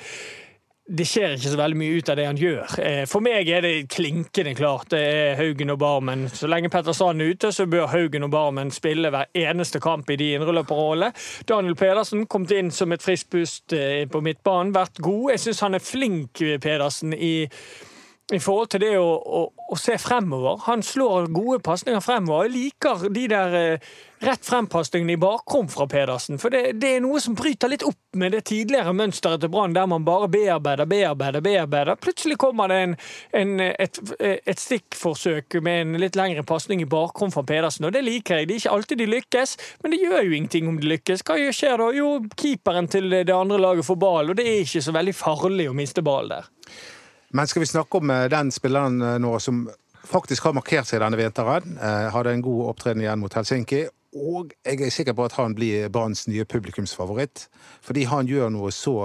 [0.89, 2.71] det skjer ikke så veldig mye ut av det han gjør.
[2.81, 4.89] Eh, For meg er det klinkende klart.
[4.89, 6.23] Det er Haugen og Barmen.
[6.33, 10.09] Så lenge Petter Sand er ute, så bør Haugen og Barmen spille hver eneste kamp
[10.09, 11.13] i de indreløperrollene.
[11.45, 13.69] Daniel Pedersen kom inn som et friskt pust
[14.09, 15.35] på midtbanen, vært god.
[15.35, 17.45] Jeg syns han er flink, Pedersen, i
[18.33, 19.41] i forhold til det å, å,
[19.73, 20.61] å se fremover.
[20.67, 22.45] Han slår gode pasninger fremover.
[22.45, 23.87] Jeg liker de der eh,
[24.21, 26.37] rett frem-pasningene i bakrom fra Pedersen.
[26.41, 29.73] For det, det er noe som bryter litt opp med det tidligere mønsteret til Brann,
[29.73, 31.97] der man bare bearbeider, bearbeider, bearbeider.
[32.03, 32.93] Plutselig kommer det en,
[33.41, 38.05] en, et, et stikkforsøk med en litt lengre pasning i bakrom fra Pedersen, og det
[38.05, 38.49] liker jeg.
[38.49, 41.25] Det er ikke alltid de lykkes, men det gjør jo ingenting om de lykkes.
[41.25, 41.89] Hva skjer da?
[41.97, 45.69] Jo, keeperen til det andre laget får ball, og det er ikke så veldig farlig
[45.71, 46.53] å miste ball der.
[47.29, 49.67] Men skal vi snakke om eh, den spilleren eh, nå som
[50.09, 51.77] faktisk har markert seg denne vinteren?
[51.77, 53.85] Eh, Hadde en god opptreden igjen mot Helsinki.
[54.17, 57.45] Og jeg er sikker på at han blir Branns nye publikumsfavoritt.
[57.85, 58.95] Fordi han gjør noe så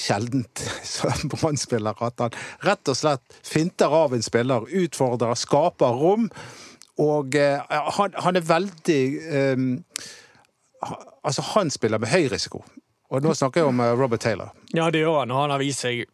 [0.00, 0.62] sjeldent
[0.96, 2.34] som Brann-spiller at han
[2.66, 6.26] rett og slett finter av en spiller, utfordrer, skaper rom.
[6.98, 9.00] Og han, han er veldig
[9.60, 9.66] um,
[11.26, 12.62] Altså, han spiller med høy risiko.
[13.12, 14.52] Og nå snakker jeg om Robert Taylor.
[14.74, 16.04] Ja, det gjør han, og han har vist seg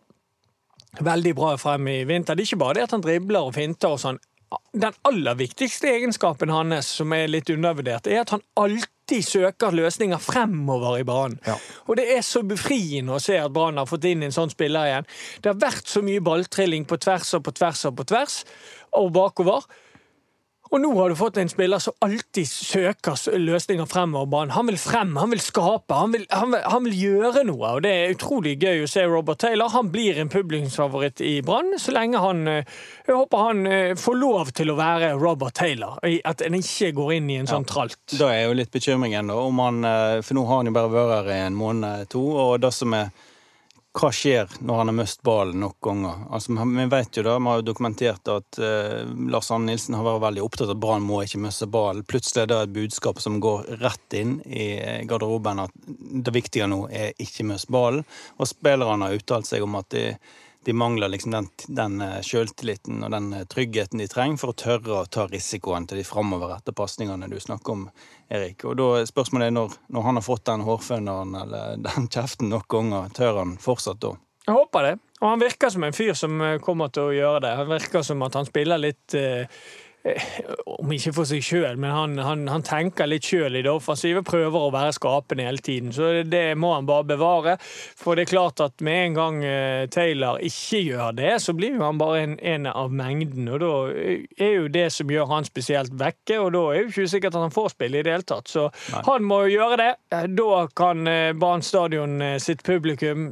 [1.01, 2.37] veldig bra frem i vinter.
[2.37, 4.21] Det er ikke bare det at han dribler og finter og sånn.
[4.77, 10.21] Den aller viktigste egenskapen hans, som er litt undervurdert, er at han alltid søker løsninger
[10.21, 11.39] fremover i banen.
[11.47, 11.57] Ja.
[11.87, 14.91] Og det er så befriende å se at Brann har fått inn en sånn spiller
[14.91, 15.09] igjen.
[15.41, 18.43] Det har vært så mye balltrilling på tvers og på tvers og på tvers
[19.01, 19.65] og bakover.
[20.73, 24.55] Og nå har du fått en spiller som alltid søker løsninger fremover banen.
[24.57, 27.75] Han vil frem, han vil skape, han vil, han, vil, han vil gjøre noe.
[27.77, 29.69] Og det er utrolig gøy å se Robert Taylor.
[29.75, 32.71] Han blir en publikumsfavoritt i Brann så lenge han eh,
[33.05, 36.01] Jeg håper han eh, får lov til å være Robert Taylor.
[36.25, 38.01] At en ikke går inn i en sånn tralt.
[38.17, 39.37] Da er jo litt bekymringen, da.
[39.45, 42.25] Om han, eh, for nå har han jo bare vært her i en måned, to.
[42.47, 43.13] Og det som er
[43.93, 46.23] Hva skjer når han har mist ballen nok ganger?
[46.33, 50.07] Altså, Vi vet jo da, vi har jo dokumentert at eh, Lars Arne Nilsen har
[50.07, 52.07] vært veldig opptatt av at Brann må ikke miste ballen.
[52.09, 54.71] Plutselig er det et budskap som går rett inn i
[55.09, 58.07] garderoben at det viktige nå er ikke miste ballen.
[58.41, 60.07] Og spillerne har uttalt seg om at de,
[60.65, 64.99] de mangler liksom den, den sjøltilliten og den eh, tryggheten de trenger for å tørre
[65.01, 67.87] å ta risikoen til de framoverrettede pasningene du snakker om,
[68.33, 68.65] Erik.
[68.69, 72.69] Og da spørsmålet er når, når han har fått den hårføneren eller den kjeften nok
[72.73, 74.15] ganger, tør han fortsatt da?
[74.47, 74.97] Jeg håper det.
[75.23, 77.53] Og han virker som en fyr som eh, kommer til å gjøre det.
[77.61, 79.61] Han virker som at han spiller litt eh, eh,
[80.67, 84.25] Om ikke for seg sjøl, men han, han, han tenker litt sjøl i det offensive.
[84.27, 85.93] Prøver å være skapende hele tiden.
[85.95, 87.55] Så det må han bare bevare.
[87.63, 91.77] For det er klart at med en gang eh, Taylor ikke gjør det, så blir
[91.77, 93.47] jo han bare en, en av mengden.
[93.55, 93.73] Og da
[94.43, 97.47] er jo det som gjør han spesielt vekke, og da er jo ikke sikkert at
[97.47, 98.51] han får spille i det hele tatt.
[98.51, 98.69] Så
[99.07, 99.91] han må jo gjøre det.
[100.17, 103.31] Eh, Da kan eh, Brann stadion eh, sitt publikum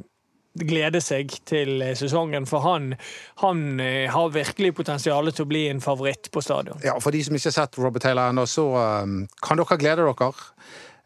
[0.59, 2.93] glede seg til eh, sesongen, for han,
[3.43, 6.81] han eh, har virkelig potensial til å bli en favoritt på stadion.
[6.85, 10.07] Ja, For de som ikke har sett Robert Taylor ennå, så um, kan dere glede
[10.07, 10.33] dere.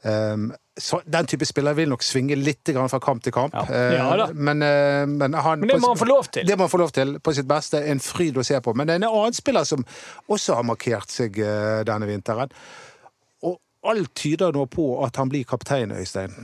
[0.04, 3.54] Um, så den type spiller vil nok svinge litt fra kamp til kamp.
[3.54, 3.92] Ja.
[3.94, 6.46] Ja men, men, han, Men det må han få lov til.
[6.48, 7.78] Det må han få lov til på sitt beste.
[7.88, 8.74] En fryd å se på.
[8.74, 9.86] Men det er en annen spiller som
[10.26, 11.38] også har markert seg
[11.86, 12.50] denne vinteren.
[13.46, 16.34] Og alt tyder nå på at han blir kaptein, Øystein.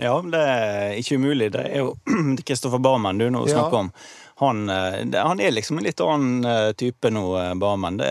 [0.00, 1.52] Ja, det er ikke umulig.
[1.54, 1.92] Det er jo
[2.46, 3.52] Kristoffer Barmen du nå Ja.
[3.58, 3.90] snakker om.
[4.42, 7.96] Han, eh, han er liksom en litt annen eh, type nå, eh, Barmen.
[8.00, 8.08] Det,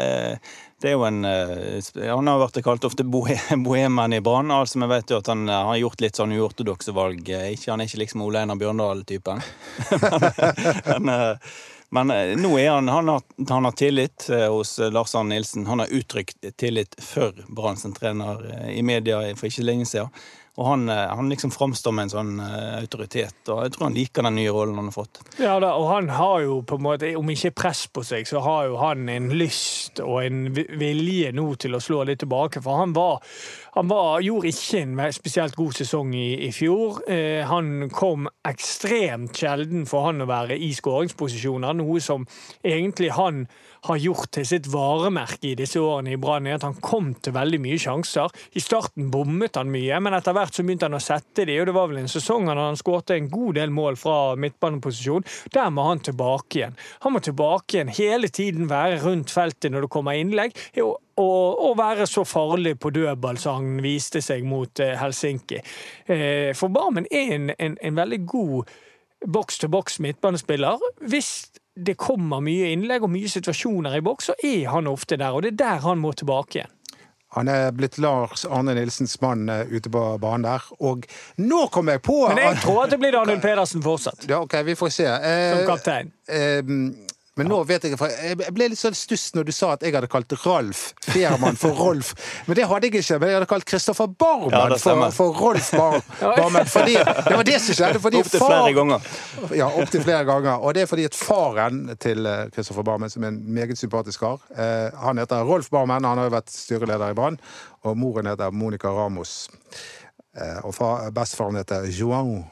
[0.79, 4.51] det er jo en Han har vært kalt ofte bohe- bohemen i Brann.
[4.55, 7.27] Altså, vi vet jo at han har gjort litt sånn uortodokse valg.
[7.27, 9.43] Ikke, han er ikke liksom Ole Einar Bjørndal-typen.
[10.99, 11.11] men
[11.93, 15.67] men, men nå er han Han har, han har tillit hos Lars Arne Nilsen.
[15.69, 18.39] Han har uttrykt tillit for Brann som trener
[18.71, 20.09] i media for ikke lenge siden.
[20.53, 23.95] Og han, eh, han liksom framstår med en sånn eh, autoritet, og jeg tror han
[23.97, 25.23] liker den nye rollen han har fått.
[25.41, 28.43] Ja da, og han har jo på en måte, om ikke press på seg, så
[28.45, 32.61] har jo han en lyst og en vilje nå til å slå litt tilbake.
[32.61, 33.23] For han var,
[33.73, 37.01] han var gjorde ikke en spesielt god sesong i, i fjor.
[37.09, 42.27] Eh, han kom ekstremt sjelden for han å være i skåringsposisjoner, noe som
[42.62, 43.47] egentlig han
[43.88, 47.36] har gjort til sitt varemerke i disse årene i Brann, er at han kom til
[47.36, 48.31] veldig mye sjanser.
[48.55, 51.67] I starten bommet han mye, men etter hvert så begynte han å sette de, og
[51.67, 55.25] det var vel en sesong han han skårte en god del mål fra midtbaneposisjon.
[55.55, 56.77] Der må han tilbake igjen.
[57.03, 60.55] Han må tilbake igjen hele tiden være rundt feltet når det kommer innlegg,
[60.86, 65.60] og, å være så farlig på dødball som han viste seg mot eh, Helsinki.
[66.08, 68.71] Eh, for Barmen er en, en, en veldig god
[69.23, 70.82] boks-til-boks midtbanespiller.
[71.08, 75.34] Hvis det kommer mye innlegg og mye situasjoner i boks, så er han ofte der,
[75.34, 76.73] og det er der han må tilbake igjen.
[77.34, 80.67] Han er blitt Lars Arne Nilsens mann eh, ute på banen der.
[80.86, 81.08] Og
[81.41, 84.54] nå kom jeg på Men jeg tror at det blir Daniel Pedersen fortsatt, ja, OK,
[84.67, 85.08] vi får se.
[85.10, 86.12] Eh, som kaptein.
[86.30, 86.62] eh,
[87.39, 89.95] men nå vet jeg for Jeg ble litt sånn stuss når du sa at jeg
[89.95, 92.11] hadde kalt Ralf Fjermann for Rolf.
[92.45, 93.17] Men det hadde jeg ikke.
[93.21, 96.69] Men jeg hadde kalt Kristoffer Barmen Ja, for, for Rolf Bar Barmen.
[96.69, 98.03] Fordi, det var det som skjedde.
[98.03, 99.09] Fordi Opptil flere ganger.
[99.57, 100.61] Ja, opptil flere ganger.
[100.61, 104.21] Og det er fordi at faren til eh, Kristoffer Barmen, som er en meget sympatisk
[104.27, 106.05] kar, eh, han heter Rolf Barmen.
[106.05, 107.41] Han har jo vært styreleder i Brann.
[107.83, 109.47] Og moren heter Monica Ramos.
[110.37, 112.43] Eh, og far, bestefaren heter Joao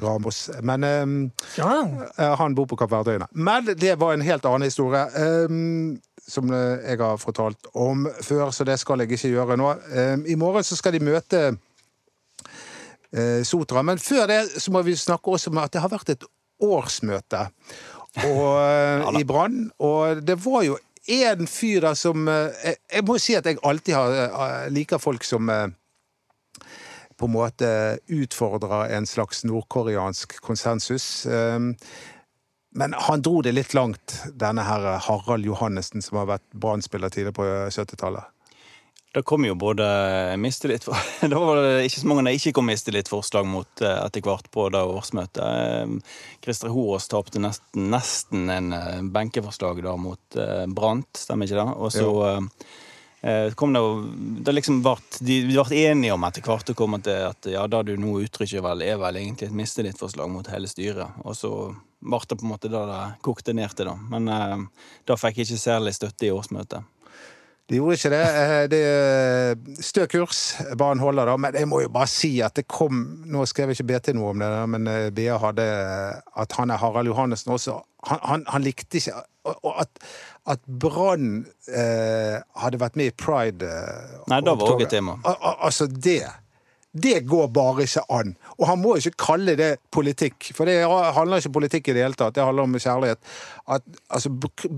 [0.00, 0.50] Ramos.
[0.62, 1.88] Men um, Ja.
[2.18, 3.26] Eh, Han bor på Kapp Verdøyene.
[3.32, 5.06] Men det var en helt annen historie.
[5.16, 9.72] Um, som eh, jeg har fortalt om før, så det skal jeg ikke gjøre nå.
[9.94, 11.42] Um, I morgen så skal de møte
[13.16, 13.82] uh, Sotra.
[13.86, 16.26] Men før det så må vi snakke også om at det har vært et
[16.62, 17.46] årsmøte
[18.26, 19.70] og, i Brann.
[19.78, 23.62] Og det var jo en fyr der som uh, jeg, jeg må si at jeg
[23.62, 25.50] alltid har, uh, liker folk som
[27.16, 27.70] på en måte
[28.12, 31.26] utfordrer en slags nordkoreansk konsensus.
[31.26, 31.74] Um,
[32.76, 37.32] Men han dro det litt langt, denne her Harald Johannessen, som har vært Brann-spiller tidligere
[37.32, 38.28] på 70-tallet.
[39.16, 39.84] Da kom jo både
[40.36, 44.20] mistillit for, Det var det ikke så mange det ikke kom mistillitsforslag mot eh, etter
[44.26, 45.40] hvert på det årsmøtet.
[45.40, 51.62] Eh, Christer Horås tapte nesten, nesten en eh, benkeforslag da mot eh, Brant, stemmer ikke
[51.62, 51.78] det?
[51.80, 52.10] Og så
[53.58, 53.80] kom det
[54.44, 57.96] det liksom vart, De ble enige om etter hvert kom til at ja, det du
[57.98, 61.16] nå uttrykker, vel, er vel egentlig et mistillitsforslag mot hele styret.
[61.24, 61.52] Og så
[62.06, 63.96] ble det på en måte det det kokte ned til, da.
[64.12, 66.92] Men eh, da fikk jeg ikke særlig støtte i årsmøtet.
[67.66, 68.22] De gjorde ikke det.
[68.22, 70.42] Eh, Det er Stø kurs,
[70.78, 71.36] banen holder da.
[71.36, 74.44] Men jeg må jo bare si at det kom Nå skrev ikke BT noe om
[74.44, 75.66] det, men eh, BA hadde
[76.36, 77.80] at han er Harald Johannessen også.
[78.06, 80.00] Han, han, han likte ikke og at,
[80.46, 85.16] at Brann eh, hadde vært med i Pride eh, Nei, det var også et tema.
[85.26, 86.20] Al- al- Altså, det
[86.96, 88.30] det går bare ikke an.
[88.56, 92.06] Og han må ikke kalle det politikk, for det handler ikke om politikk i det
[92.06, 92.32] hele tatt.
[92.38, 93.20] Det handler om kjærlighet.
[93.68, 94.30] At, altså,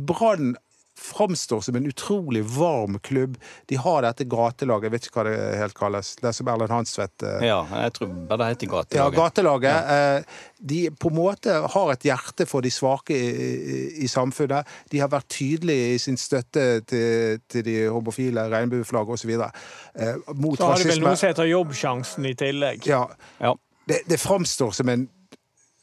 [0.08, 0.56] Brann
[0.98, 3.36] framstår som en utrolig varm klubb.
[3.70, 6.10] De har dette gatelaget, jeg vet ikke hva det helt kalles.
[6.18, 8.98] Det er som Erlend Hansvedt eh, Ja, jeg tror bare det heter gatelaget.
[8.98, 9.62] ja, gatelaget.
[9.62, 10.24] gatelaget.
[10.26, 14.66] eh, De på en måte har et hjerte for de svake i, i, i samfunnet.
[14.90, 19.30] De har vært tydelige i sin støtte til, til de homofile, regnbueflagg osv.
[19.38, 22.86] Eh, mot Så har de vel noe som heter Jobbsjansen i tillegg.
[22.90, 23.04] Ja,
[23.40, 23.54] Ja.
[23.88, 25.08] det, det framstår som en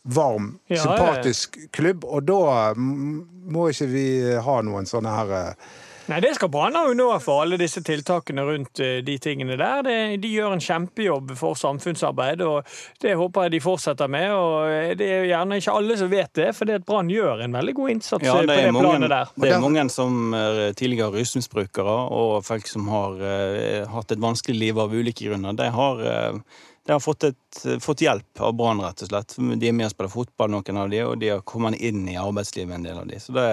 [0.05, 0.83] varm, Ja, ja, ja.
[0.85, 4.05] sympatisk klubb, og da må ikke vi
[4.45, 5.73] ha noen sånne her eh,
[6.05, 9.79] Nei, det skal Brann ha honnør for, alle disse tiltakene rundt eh, de tingene der.
[9.87, 12.67] De, de gjør en kjempejobb for samfunnsarbeid, og
[13.01, 14.27] det håper jeg de fortsetter med.
[14.29, 17.09] og eh, Det er jo gjerne ikke alle som vet det, for det at Brann
[17.09, 19.33] gjør en veldig god innsats Ja, det på det mange, planet der.
[19.41, 24.59] det er mange som er tidligere rusmisbrukere og folk som har uh, hatt et vanskelig
[24.61, 25.57] liv av ulike grunner.
[25.57, 29.35] De har, eh, de har fått, et, fått hjelp av Brann, rett og slett.
[29.57, 32.17] De er med og spiller fotball, noen av de, og de har kommet inn i
[32.21, 33.17] arbeidslivet, en del av de.
[33.23, 33.45] Så det,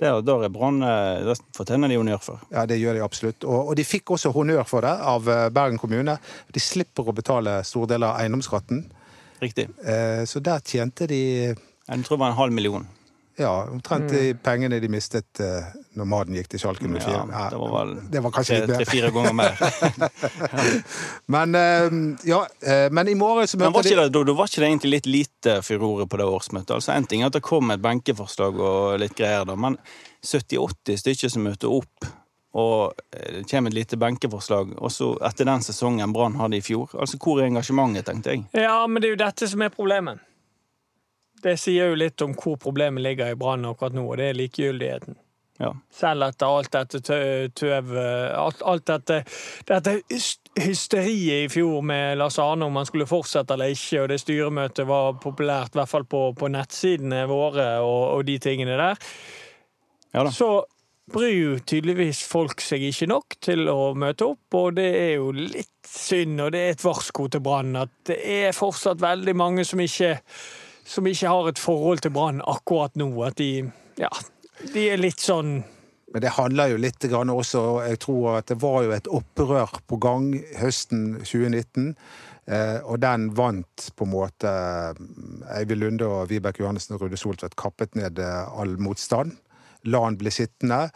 [0.00, 2.42] det, er- der er Brann eh, Det fortjener de honnør for.
[2.52, 3.46] Ja, det gjør de absolutt.
[3.48, 6.18] Og, og de fikk også honnør for det av eh, Bergen kommune.
[6.52, 8.84] De slipper å betale store deler av eiendomsskatten.
[9.40, 9.70] Riktig.
[9.84, 12.84] Eh, Så der tjente de Jeg tror det var en halv million.
[13.36, 15.66] Ja, omtrent de pengene de mistet uh,
[15.98, 17.22] når Maden gikk til Sjalken 04.
[17.26, 17.32] Mm.
[17.34, 19.62] Ja, det var vel det var kanskje tre-fire ganger mer.
[21.34, 21.96] Men uh,
[22.28, 24.50] ja, uh, men i morgen så Men var møter ikke de det, da, da var
[24.50, 26.74] ikke det egentlig litt lite furore på det årsmøtet?
[26.76, 29.78] Altså En ting er at det kom et benkeforslag og litt greier, da, men
[30.24, 32.06] 70-80 stykker som møter opp,
[32.54, 36.94] og det kommer et lite benkeforslag, og så etter den sesongen Brann hadde i fjor
[36.94, 38.46] Altså, hvor er engasjementet, tenkte jeg?
[38.54, 40.22] Ja, men det er jo dette som er problemet.
[41.44, 44.38] Det sier jo litt om hvor problemet ligger i Brann akkurat nå, og det er
[44.38, 45.18] likegyldigheten.
[45.62, 45.70] Ja.
[45.94, 46.98] Selv etter alt dette
[47.54, 49.20] tøv Alt, alt dette,
[49.68, 49.92] dette
[50.58, 54.88] hysteriet i fjor med Lars Arne om han skulle fortsette eller ikke, og det styremøtet
[54.88, 59.10] var populært, i hvert fall på, på nettsidene våre og, og de tingene der,
[60.14, 60.30] Ja da.
[60.34, 60.64] så
[61.10, 65.32] bryr jo tydeligvis folk seg ikke nok til å møte opp, og det er jo
[65.36, 69.66] litt synd, og det er et varsko til Brann at det er fortsatt veldig mange
[69.68, 70.16] som ikke,
[70.84, 73.08] som ikke har et forhold til Brann akkurat nå.
[73.26, 73.66] At de,
[74.00, 74.10] ja,
[74.74, 75.62] de er litt sånn
[76.14, 79.80] Men det handler jo litt grann også Jeg tror at det var jo et opprør
[79.90, 80.28] på gang
[80.60, 81.94] høsten 2019.
[82.44, 84.98] Eh, og den vant på en måte eh,
[85.56, 89.32] Eivind Lunde og Vibeke Johannessen og Rude Soltvedt kappet ned eh, all motstand.
[89.88, 90.90] La han bli sittende.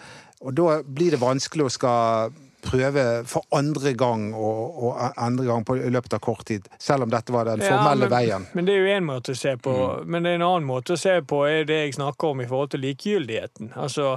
[0.44, 2.36] Og da blir det vanskelig å skal
[2.68, 6.68] prøve for andre gang og, og andre gang på, i løpet av kort tid.
[6.78, 8.46] Selv om dette var den Ja, formelle men, veien.
[8.54, 9.74] Men det er jo én måte å se på.
[9.74, 10.12] Mm.
[10.14, 12.72] Men det en annen måte å se på er det jeg snakker om i forhold
[12.76, 13.72] til likegyldigheten.
[13.80, 14.14] Altså,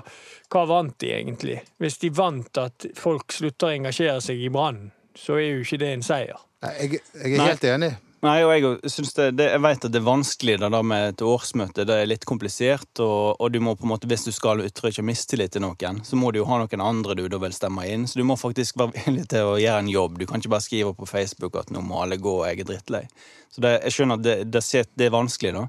[0.52, 1.58] hva vant de egentlig?
[1.82, 5.82] Hvis de vant at folk slutter å engasjere seg i Brann, så er jo ikke
[5.82, 6.40] det en seier.
[6.62, 7.48] Nei, Jeg, jeg er Nei.
[7.54, 7.92] helt enig.
[8.22, 11.08] Nei, og jeg synes det, det, jeg vet at det er vanskelig det der med
[11.10, 11.88] et årsmøte.
[11.90, 15.02] Det er litt komplisert, og, og du må på en måte, hvis du skal uttrykke
[15.06, 18.06] mistillit til noen, så må du jo ha noen andre du da vil stemme inn.
[18.06, 20.22] Så du må faktisk være villig til å gjøre en jobb.
[20.22, 22.70] Du kan ikke bare skrive på Facebook at nå må alle gå og jeg er
[22.70, 23.04] drittlei.
[23.50, 25.66] Så det, jeg skjønner at det, det, det er vanskelig, da.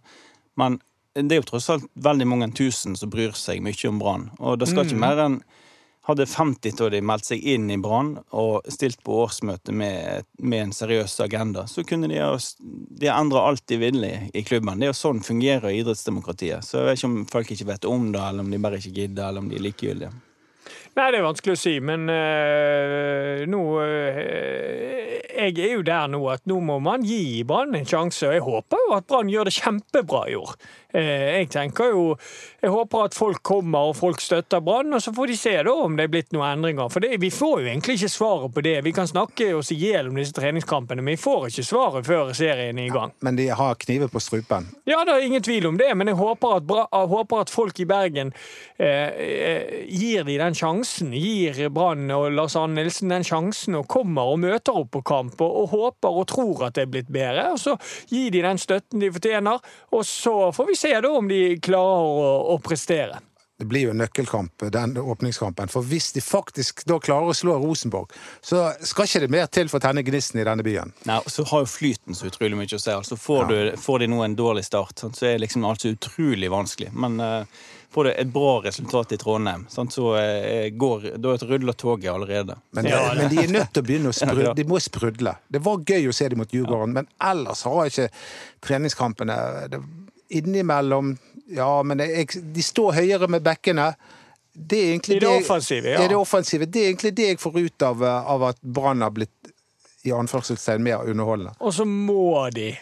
[0.61, 0.77] Men
[1.17, 4.29] det er jo tross alt veldig mange tusen som bryr seg mye om Brann.
[4.45, 5.41] Og det skal ikke mer enn
[6.09, 10.67] hadde 50 av de meldt seg inn i Brann og stilt på årsmøte med, med
[10.67, 12.19] en seriøs agenda, så kunne de
[13.03, 14.81] de endre alt de ville i klubben.
[14.81, 16.67] Det er jo sånn fungerer idrettsdemokratiet.
[16.67, 18.97] Så jeg vet ikke om folk ikke vet om det, eller om de bare ikke
[18.99, 20.13] gidder, eller om de er likegyldige.
[20.93, 24.19] Nei, det er vanskelig å si, men øh, nå øh,
[25.33, 28.45] Jeg er jo der nå at nå må man gi Brann en sjanse, og jeg
[28.45, 30.53] håper jo at Brann gjør det kjempebra i år.
[30.93, 32.03] Eh, jeg tenker jo
[32.62, 35.72] Jeg håper at folk kommer og folk støtter Brann, og så får de se da
[35.72, 36.90] om det er blitt noen endringer.
[36.93, 38.76] For det, vi får jo egentlig ikke svaret på det.
[38.86, 42.30] Vi kan snakke oss i hjel om disse treningskampene, men vi får ikke svaret før
[42.38, 43.11] serien er i gang.
[43.24, 44.68] Men de har kniver på strupen.
[44.86, 47.82] Ja, det er ingen tvil om det, men jeg håper at, jeg håper at folk
[47.82, 48.30] i Bergen
[48.78, 51.11] eh, eh, gir de den sjansen.
[51.18, 55.40] Gir Brann og Lars Arne Nilsen den sjansen, og kommer og møter opp på kamp.
[55.43, 57.49] Og, og håper og tror at det er blitt bedre.
[57.57, 57.74] Og så
[58.12, 59.59] gir de den støtten de fortjener,
[59.90, 63.20] og så får vi se da om de klarer å, å prestere.
[63.62, 65.68] Det blir jo en nøkkelkamp, den åpningskampen.
[65.70, 68.11] For hvis de faktisk da klarer å slå Rosenborg,
[68.43, 70.91] så skal ikke det mer til for å tenne gnisten i denne byen.
[71.07, 72.91] Nei, så har jo flyten så utrolig mye å si.
[72.91, 76.51] Altså får, du, får de nå en dårlig start, så er liksom alt så utrolig
[76.51, 76.91] vanskelig.
[77.07, 77.62] Men uh,
[77.95, 82.59] får du et bra resultat i Trondheim, sant, så uh, går Da ruller toget allerede.
[82.74, 84.57] Men, Ja, men de er nødt til å begynne å sprudle.
[84.59, 85.39] De må sprudle.
[85.47, 88.11] Det var gøy å se dem mot Djurgården, men ellers har ikke
[88.66, 89.39] treningskampene
[89.70, 89.85] det,
[90.39, 91.16] Innimellom
[91.53, 93.91] Ja, men jeg, de står høyere med bekkene.
[94.53, 96.01] Det er egentlig I det det, offensive, ja.
[96.01, 96.68] er det offensive.
[96.68, 99.53] Det er egentlig det jeg får ut av, eh, av at Brann har blitt
[100.09, 101.55] i anførselstegn mer underholdende.
[101.61, 102.72] Og så må de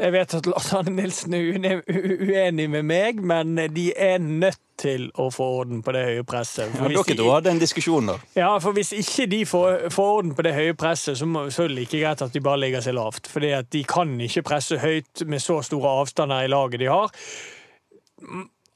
[0.00, 5.10] Jeg vet at Lars Arne Nilsen er uenig med meg, men de er nødt til
[5.20, 6.72] å få orden på det høye presset.
[6.74, 8.14] For Ja, dere de- to hadde en diskusjon, da.
[8.34, 11.64] Ja, for hvis ikke de får, får orden på det høye presset, så, må, så
[11.64, 13.28] er det like greit at de bare ligger seg lavt.
[13.30, 17.12] Fordi de kan ikke presse høyt med så store avstander i laget de har.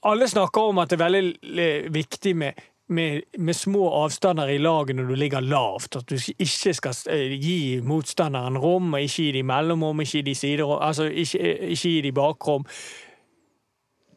[0.07, 4.97] Alle snakker om at det er veldig viktig med, med, med små avstander i laget
[4.97, 5.97] når du ligger lavt.
[5.97, 10.23] At du ikke skal eh, gi motstanderen rom, og ikke gi de mellomrom, ikke gi
[10.23, 12.67] de siderom, altså ikke, ikke gi de bakrom.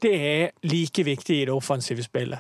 [0.02, 2.40] Det er like viktig i det offensive spillet.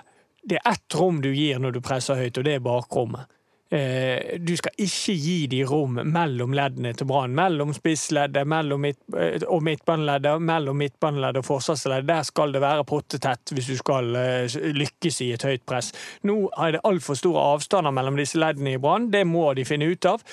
[0.49, 3.27] Det er ett rom du gir når du presser høyt, og det er bakrommet.
[3.71, 7.35] Eh, du skal ikke gi de rom mellom leddene til Brann.
[7.37, 12.07] Mellom spissleddet mellom midt, eh, og midtbaneleddet, mellom midtbaneleddet og forsvarsleddet.
[12.07, 15.93] Der skal det være pottetett hvis du skal eh, lykkes i et høyt press.
[16.25, 19.11] Nå er det altfor store avstander mellom disse leddene i Brann.
[19.13, 20.25] Det må de finne ut av.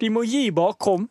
[0.00, 1.08] De må gi bakrom.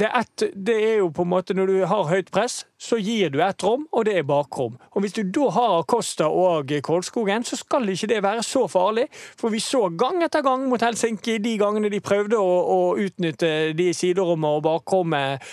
[0.00, 2.96] Det er, ett- det er jo på en måte Når du har høyt press, så
[2.96, 4.78] gir du ett rom, og det er bakrom.
[4.96, 9.04] Og Hvis du da har Acosta og Kolskogen, så skal ikke det være så farlig.
[9.36, 13.74] For vi så gang etter gang mot Helsinki de gangene de prøvde å, å utnytte
[13.76, 15.44] de siderommene og bakrommet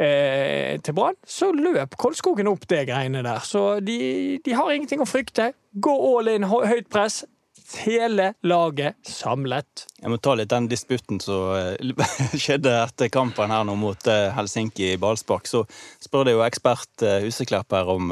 [0.00, 3.44] eh, til Brann, så løp Kolskogen opp det greiene der.
[3.44, 5.50] Så de, de har ingenting å frykte.
[5.76, 7.20] Gå all in, høyt press.
[7.78, 9.86] Hele laget samlet.
[10.00, 11.92] Jeg må ta litt den disputten som eh,
[12.42, 15.46] skjedde etter kampen her nå mot eh, Helsinki i ballspark.
[15.46, 15.62] Så
[16.02, 18.10] spurte jo ekspert eh, Huseklepp her om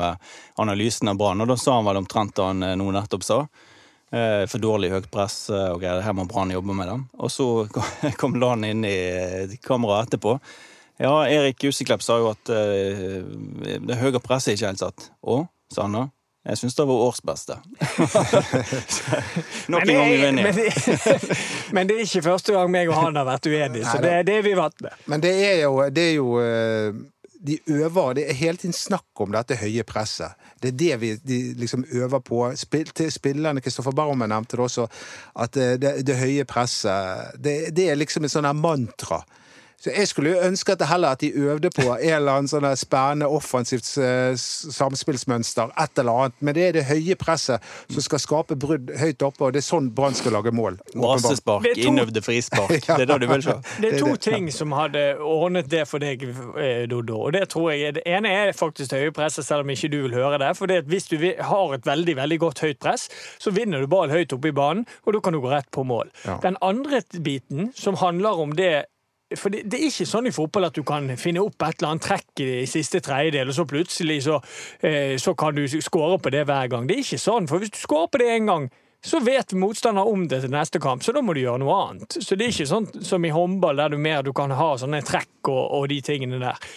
[0.63, 3.43] analysen av Brann, og da sa han vel omtrent det han nå nettopp sa.
[4.09, 6.01] For dårlig høyt press og greier.
[6.01, 7.03] Her må Brann jobbe med dem.
[7.21, 7.45] Og så
[8.21, 10.39] kom Lan inn i kameraet etterpå.
[10.97, 15.11] Ja, Erik Huseklepp sa jo at det høye presset er ikke helt satt.
[15.21, 15.43] Å,
[15.75, 16.07] sa han da.
[16.49, 17.59] Jeg syns det var årsbeste.
[19.73, 20.45] Nok Men en gang uenig.
[20.45, 21.21] det, men,
[21.77, 24.39] men det er ikke første gang meg og han har vært uenige, så det, det
[24.39, 24.97] er vi vant med.
[25.13, 26.99] Men det er jo, det er jo eh,
[27.39, 30.35] De øver Det er hele tiden snakk om dette høye presset.
[30.63, 32.41] Det er det vi de liksom øver på.
[32.57, 34.89] Spill, til spillerne, Kristoffer Barmen nevnte det også,
[35.39, 39.21] at eh, det, det høye presset det, det er liksom et her mantra.
[39.79, 42.49] Så Jeg skulle jo ønske at det heller at de øvde på en eller annen
[42.51, 46.35] sånn spennende offensivt eh, samspillsmønster, et eller annet.
[46.43, 49.67] Men det er det høye presset som skal skape brudd høyt oppe, og det er
[49.69, 50.81] sånn Brann skal lage mål.
[51.71, 52.75] er to- innøvde frispark.
[52.99, 53.55] Det er det du vil se.
[53.79, 56.25] Det er to ting som hadde ordnet det for deg,
[56.59, 57.21] eh, Dodo.
[57.29, 60.01] Og det tror jeg, det ene er faktisk det høye presset, selv om ikke du
[60.09, 60.51] vil høre det.
[60.59, 63.07] For det hvis du har et veldig veldig godt høyt press,
[63.39, 65.87] så vinner du ball høyt oppe i banen, og da kan du gå rett på
[65.87, 66.11] mål.
[66.27, 66.41] Ja.
[66.43, 68.87] Den andre biten, som handler om det
[69.37, 71.95] for det, det er ikke sånn i fotball at du kan finne opp et eller
[71.95, 74.39] annet trekk i, siste tredjedel, og så plutselig så,
[74.81, 76.89] eh, så kan du skåre på det hver gang.
[76.89, 78.71] Det er ikke sånn, for hvis du skårer på det én gang,
[79.05, 82.19] så vet motstander om det til neste kamp, så da må du gjøre noe annet.
[82.19, 85.05] Så det er ikke sånn som i håndball, der du mer du kan ha sånne
[85.07, 86.73] trekk og, og de tingene der.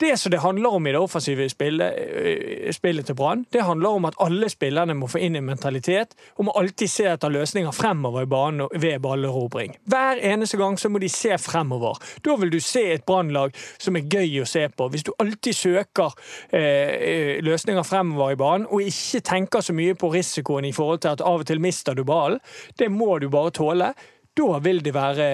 [0.00, 3.88] Det som det handler om i det offensive spillet, øh, spillet til Brann, det handler
[3.88, 7.72] om at alle spillerne må få inn en mentalitet om å alltid se etter løsninger
[7.72, 9.76] fremover i banen ved ballerobring.
[9.88, 11.96] Hver eneste gang så må de se fremover.
[12.24, 14.88] Da vil du se et Brannlag som er gøy å se på.
[14.92, 16.12] Hvis du alltid søker
[16.52, 21.16] eh, løsninger fremover i banen, og ikke tenker så mye på risikoen i forhold til
[21.16, 22.42] at av og til mister du ballen,
[22.78, 23.94] det må du bare tåle
[24.36, 25.26] da vil, det være,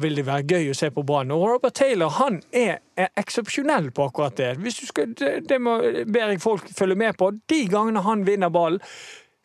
[0.00, 1.32] vil være gøy å se på Brann.
[1.34, 4.54] Og Robert Taylor han er, er eksepsjonell på akkurat det.
[4.72, 5.76] Skal, det, må,
[6.08, 7.32] ber jeg folk følge med på.
[7.52, 8.80] De gangene han vinner ballen,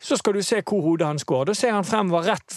[0.02, 1.48] så skal du se hvor hodet hans går.
[1.48, 2.56] Da ser han fremover rett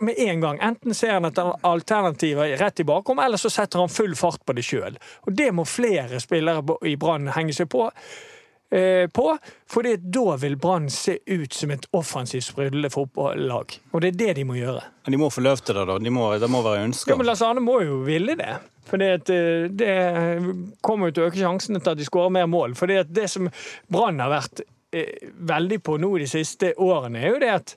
[0.00, 0.60] med en gang.
[0.64, 4.56] Enten ser han etter alternativer rett i bakrom, eller så setter han full fart på
[4.56, 4.96] det sjøl.
[5.26, 7.88] Det må flere spillere i Brann henge seg på.
[8.70, 9.26] Eh, på,
[9.70, 13.76] for da vil Brann se ut som et offensivt sprudlende fotballag.
[13.92, 14.82] Og det er det de må gjøre.
[15.06, 15.98] Men De må få løp til det, da.
[15.98, 17.12] De må, det må være ønska.
[17.12, 18.56] Ja, men Lars Arne må jo ville det.
[18.90, 19.92] For det
[20.82, 22.74] kommer jo til å øke sjansene til at de skårer mer mål.
[22.78, 23.46] For det som
[23.92, 24.64] Brann har vært
[24.96, 27.76] eh, veldig på nå de siste årene, er jo det at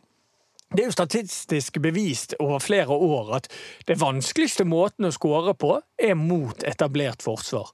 [0.74, 3.50] det er jo statistisk bevist over flere år at
[3.86, 7.70] det vanskeligste måten å skåre på, er mot etablert forsvar.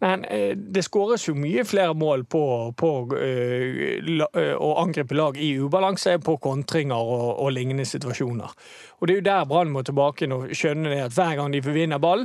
[0.00, 2.42] Men eh, det skåres jo mye flere mål på,
[2.76, 2.90] på
[3.20, 8.54] eh, eh, å angripe lag i ubalanse, på kontringer og, og lignende situasjoner.
[8.98, 11.60] Og det er jo der Brann må tilbake og skjønne det at hver gang de
[11.66, 12.24] vinner ball,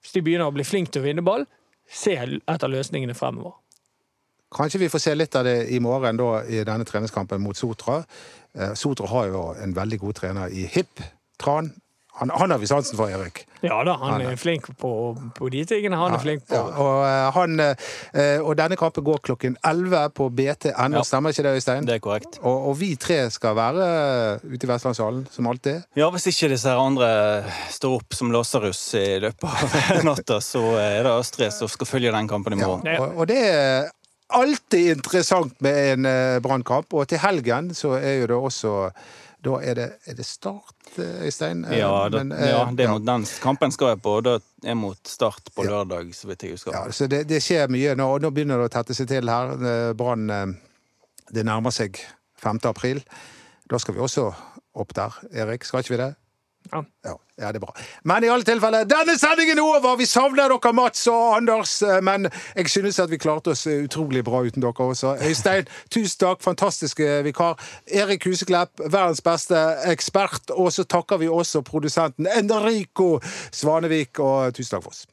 [0.00, 1.48] hvis de begynner å bli flinke til å vinne ball,
[1.90, 3.58] se etter løsningene fremover.
[4.54, 7.98] Kanskje vi får se litt av det i morgen da, i denne treningskampen mot Sotra.
[8.78, 11.02] Sotra har jo en veldig god trener i Hipp
[11.42, 11.72] Tran.
[12.16, 13.42] Han, han har vi sansen for, Erik.
[13.64, 14.90] Ja da, han er flink på,
[15.36, 16.56] på de tingene han er flink på.
[16.56, 21.04] Ja, og, eh, han, eh, og denne kampen går klokken 11 på BTNO, Ja.
[21.04, 21.84] stemmer ikke det, Øystein?
[21.88, 22.38] Det er korrekt.
[22.42, 25.84] Og, og vi tre skal være eh, ute i Vestlandshallen, som alltid.
[25.98, 27.10] Ja, Hvis ikke disse her andre
[27.74, 32.14] står opp som låserhus i løpet av natta, så er det tre som skal følge
[32.16, 32.86] den kampen i morgen.
[32.88, 33.02] Ja.
[33.04, 33.90] Og, og det er
[34.36, 36.96] alltid interessant med en uh, brannkamp.
[36.96, 38.72] Og til helgen så er jo det også
[39.46, 41.64] Da er det, er det Start, eh, Øystein?
[41.68, 42.94] Eh, Ja, det, men, eh, ja, det er ja.
[42.96, 46.42] mot den kampen skal jeg på, og det er mot Start på lørdag, så vidt
[46.42, 46.74] jeg husker.
[46.74, 49.30] Ja, så det, det skjer mye nå, og nå begynner det å tette seg til
[49.30, 49.54] her.
[49.56, 50.46] Eh, Brann eh,
[51.30, 51.98] Det nærmer seg
[52.42, 52.60] 5.
[52.70, 53.00] april.
[53.70, 54.28] Da skal vi også
[54.76, 55.64] opp der, Erik.
[55.66, 56.12] Skal ikke vi det?
[56.72, 56.82] Ja.
[57.06, 57.74] Ja, ja, det er bra.
[58.04, 59.96] Men i alle tilfeller, denne sendingen er over!
[60.00, 63.84] Vi savner dere, Mats og Anders, eh, men jeg synes at vi klarte oss eh,
[63.86, 65.16] utrolig bra uten dere også.
[65.28, 67.60] Øystein, tusen takk, fantastiske vikar.
[67.86, 70.50] Erik Huseklepp, verdens beste ekspert.
[70.50, 73.20] Og så takker vi også produsenten Enrico
[73.52, 75.06] Svanevik, og tusen takk for oss.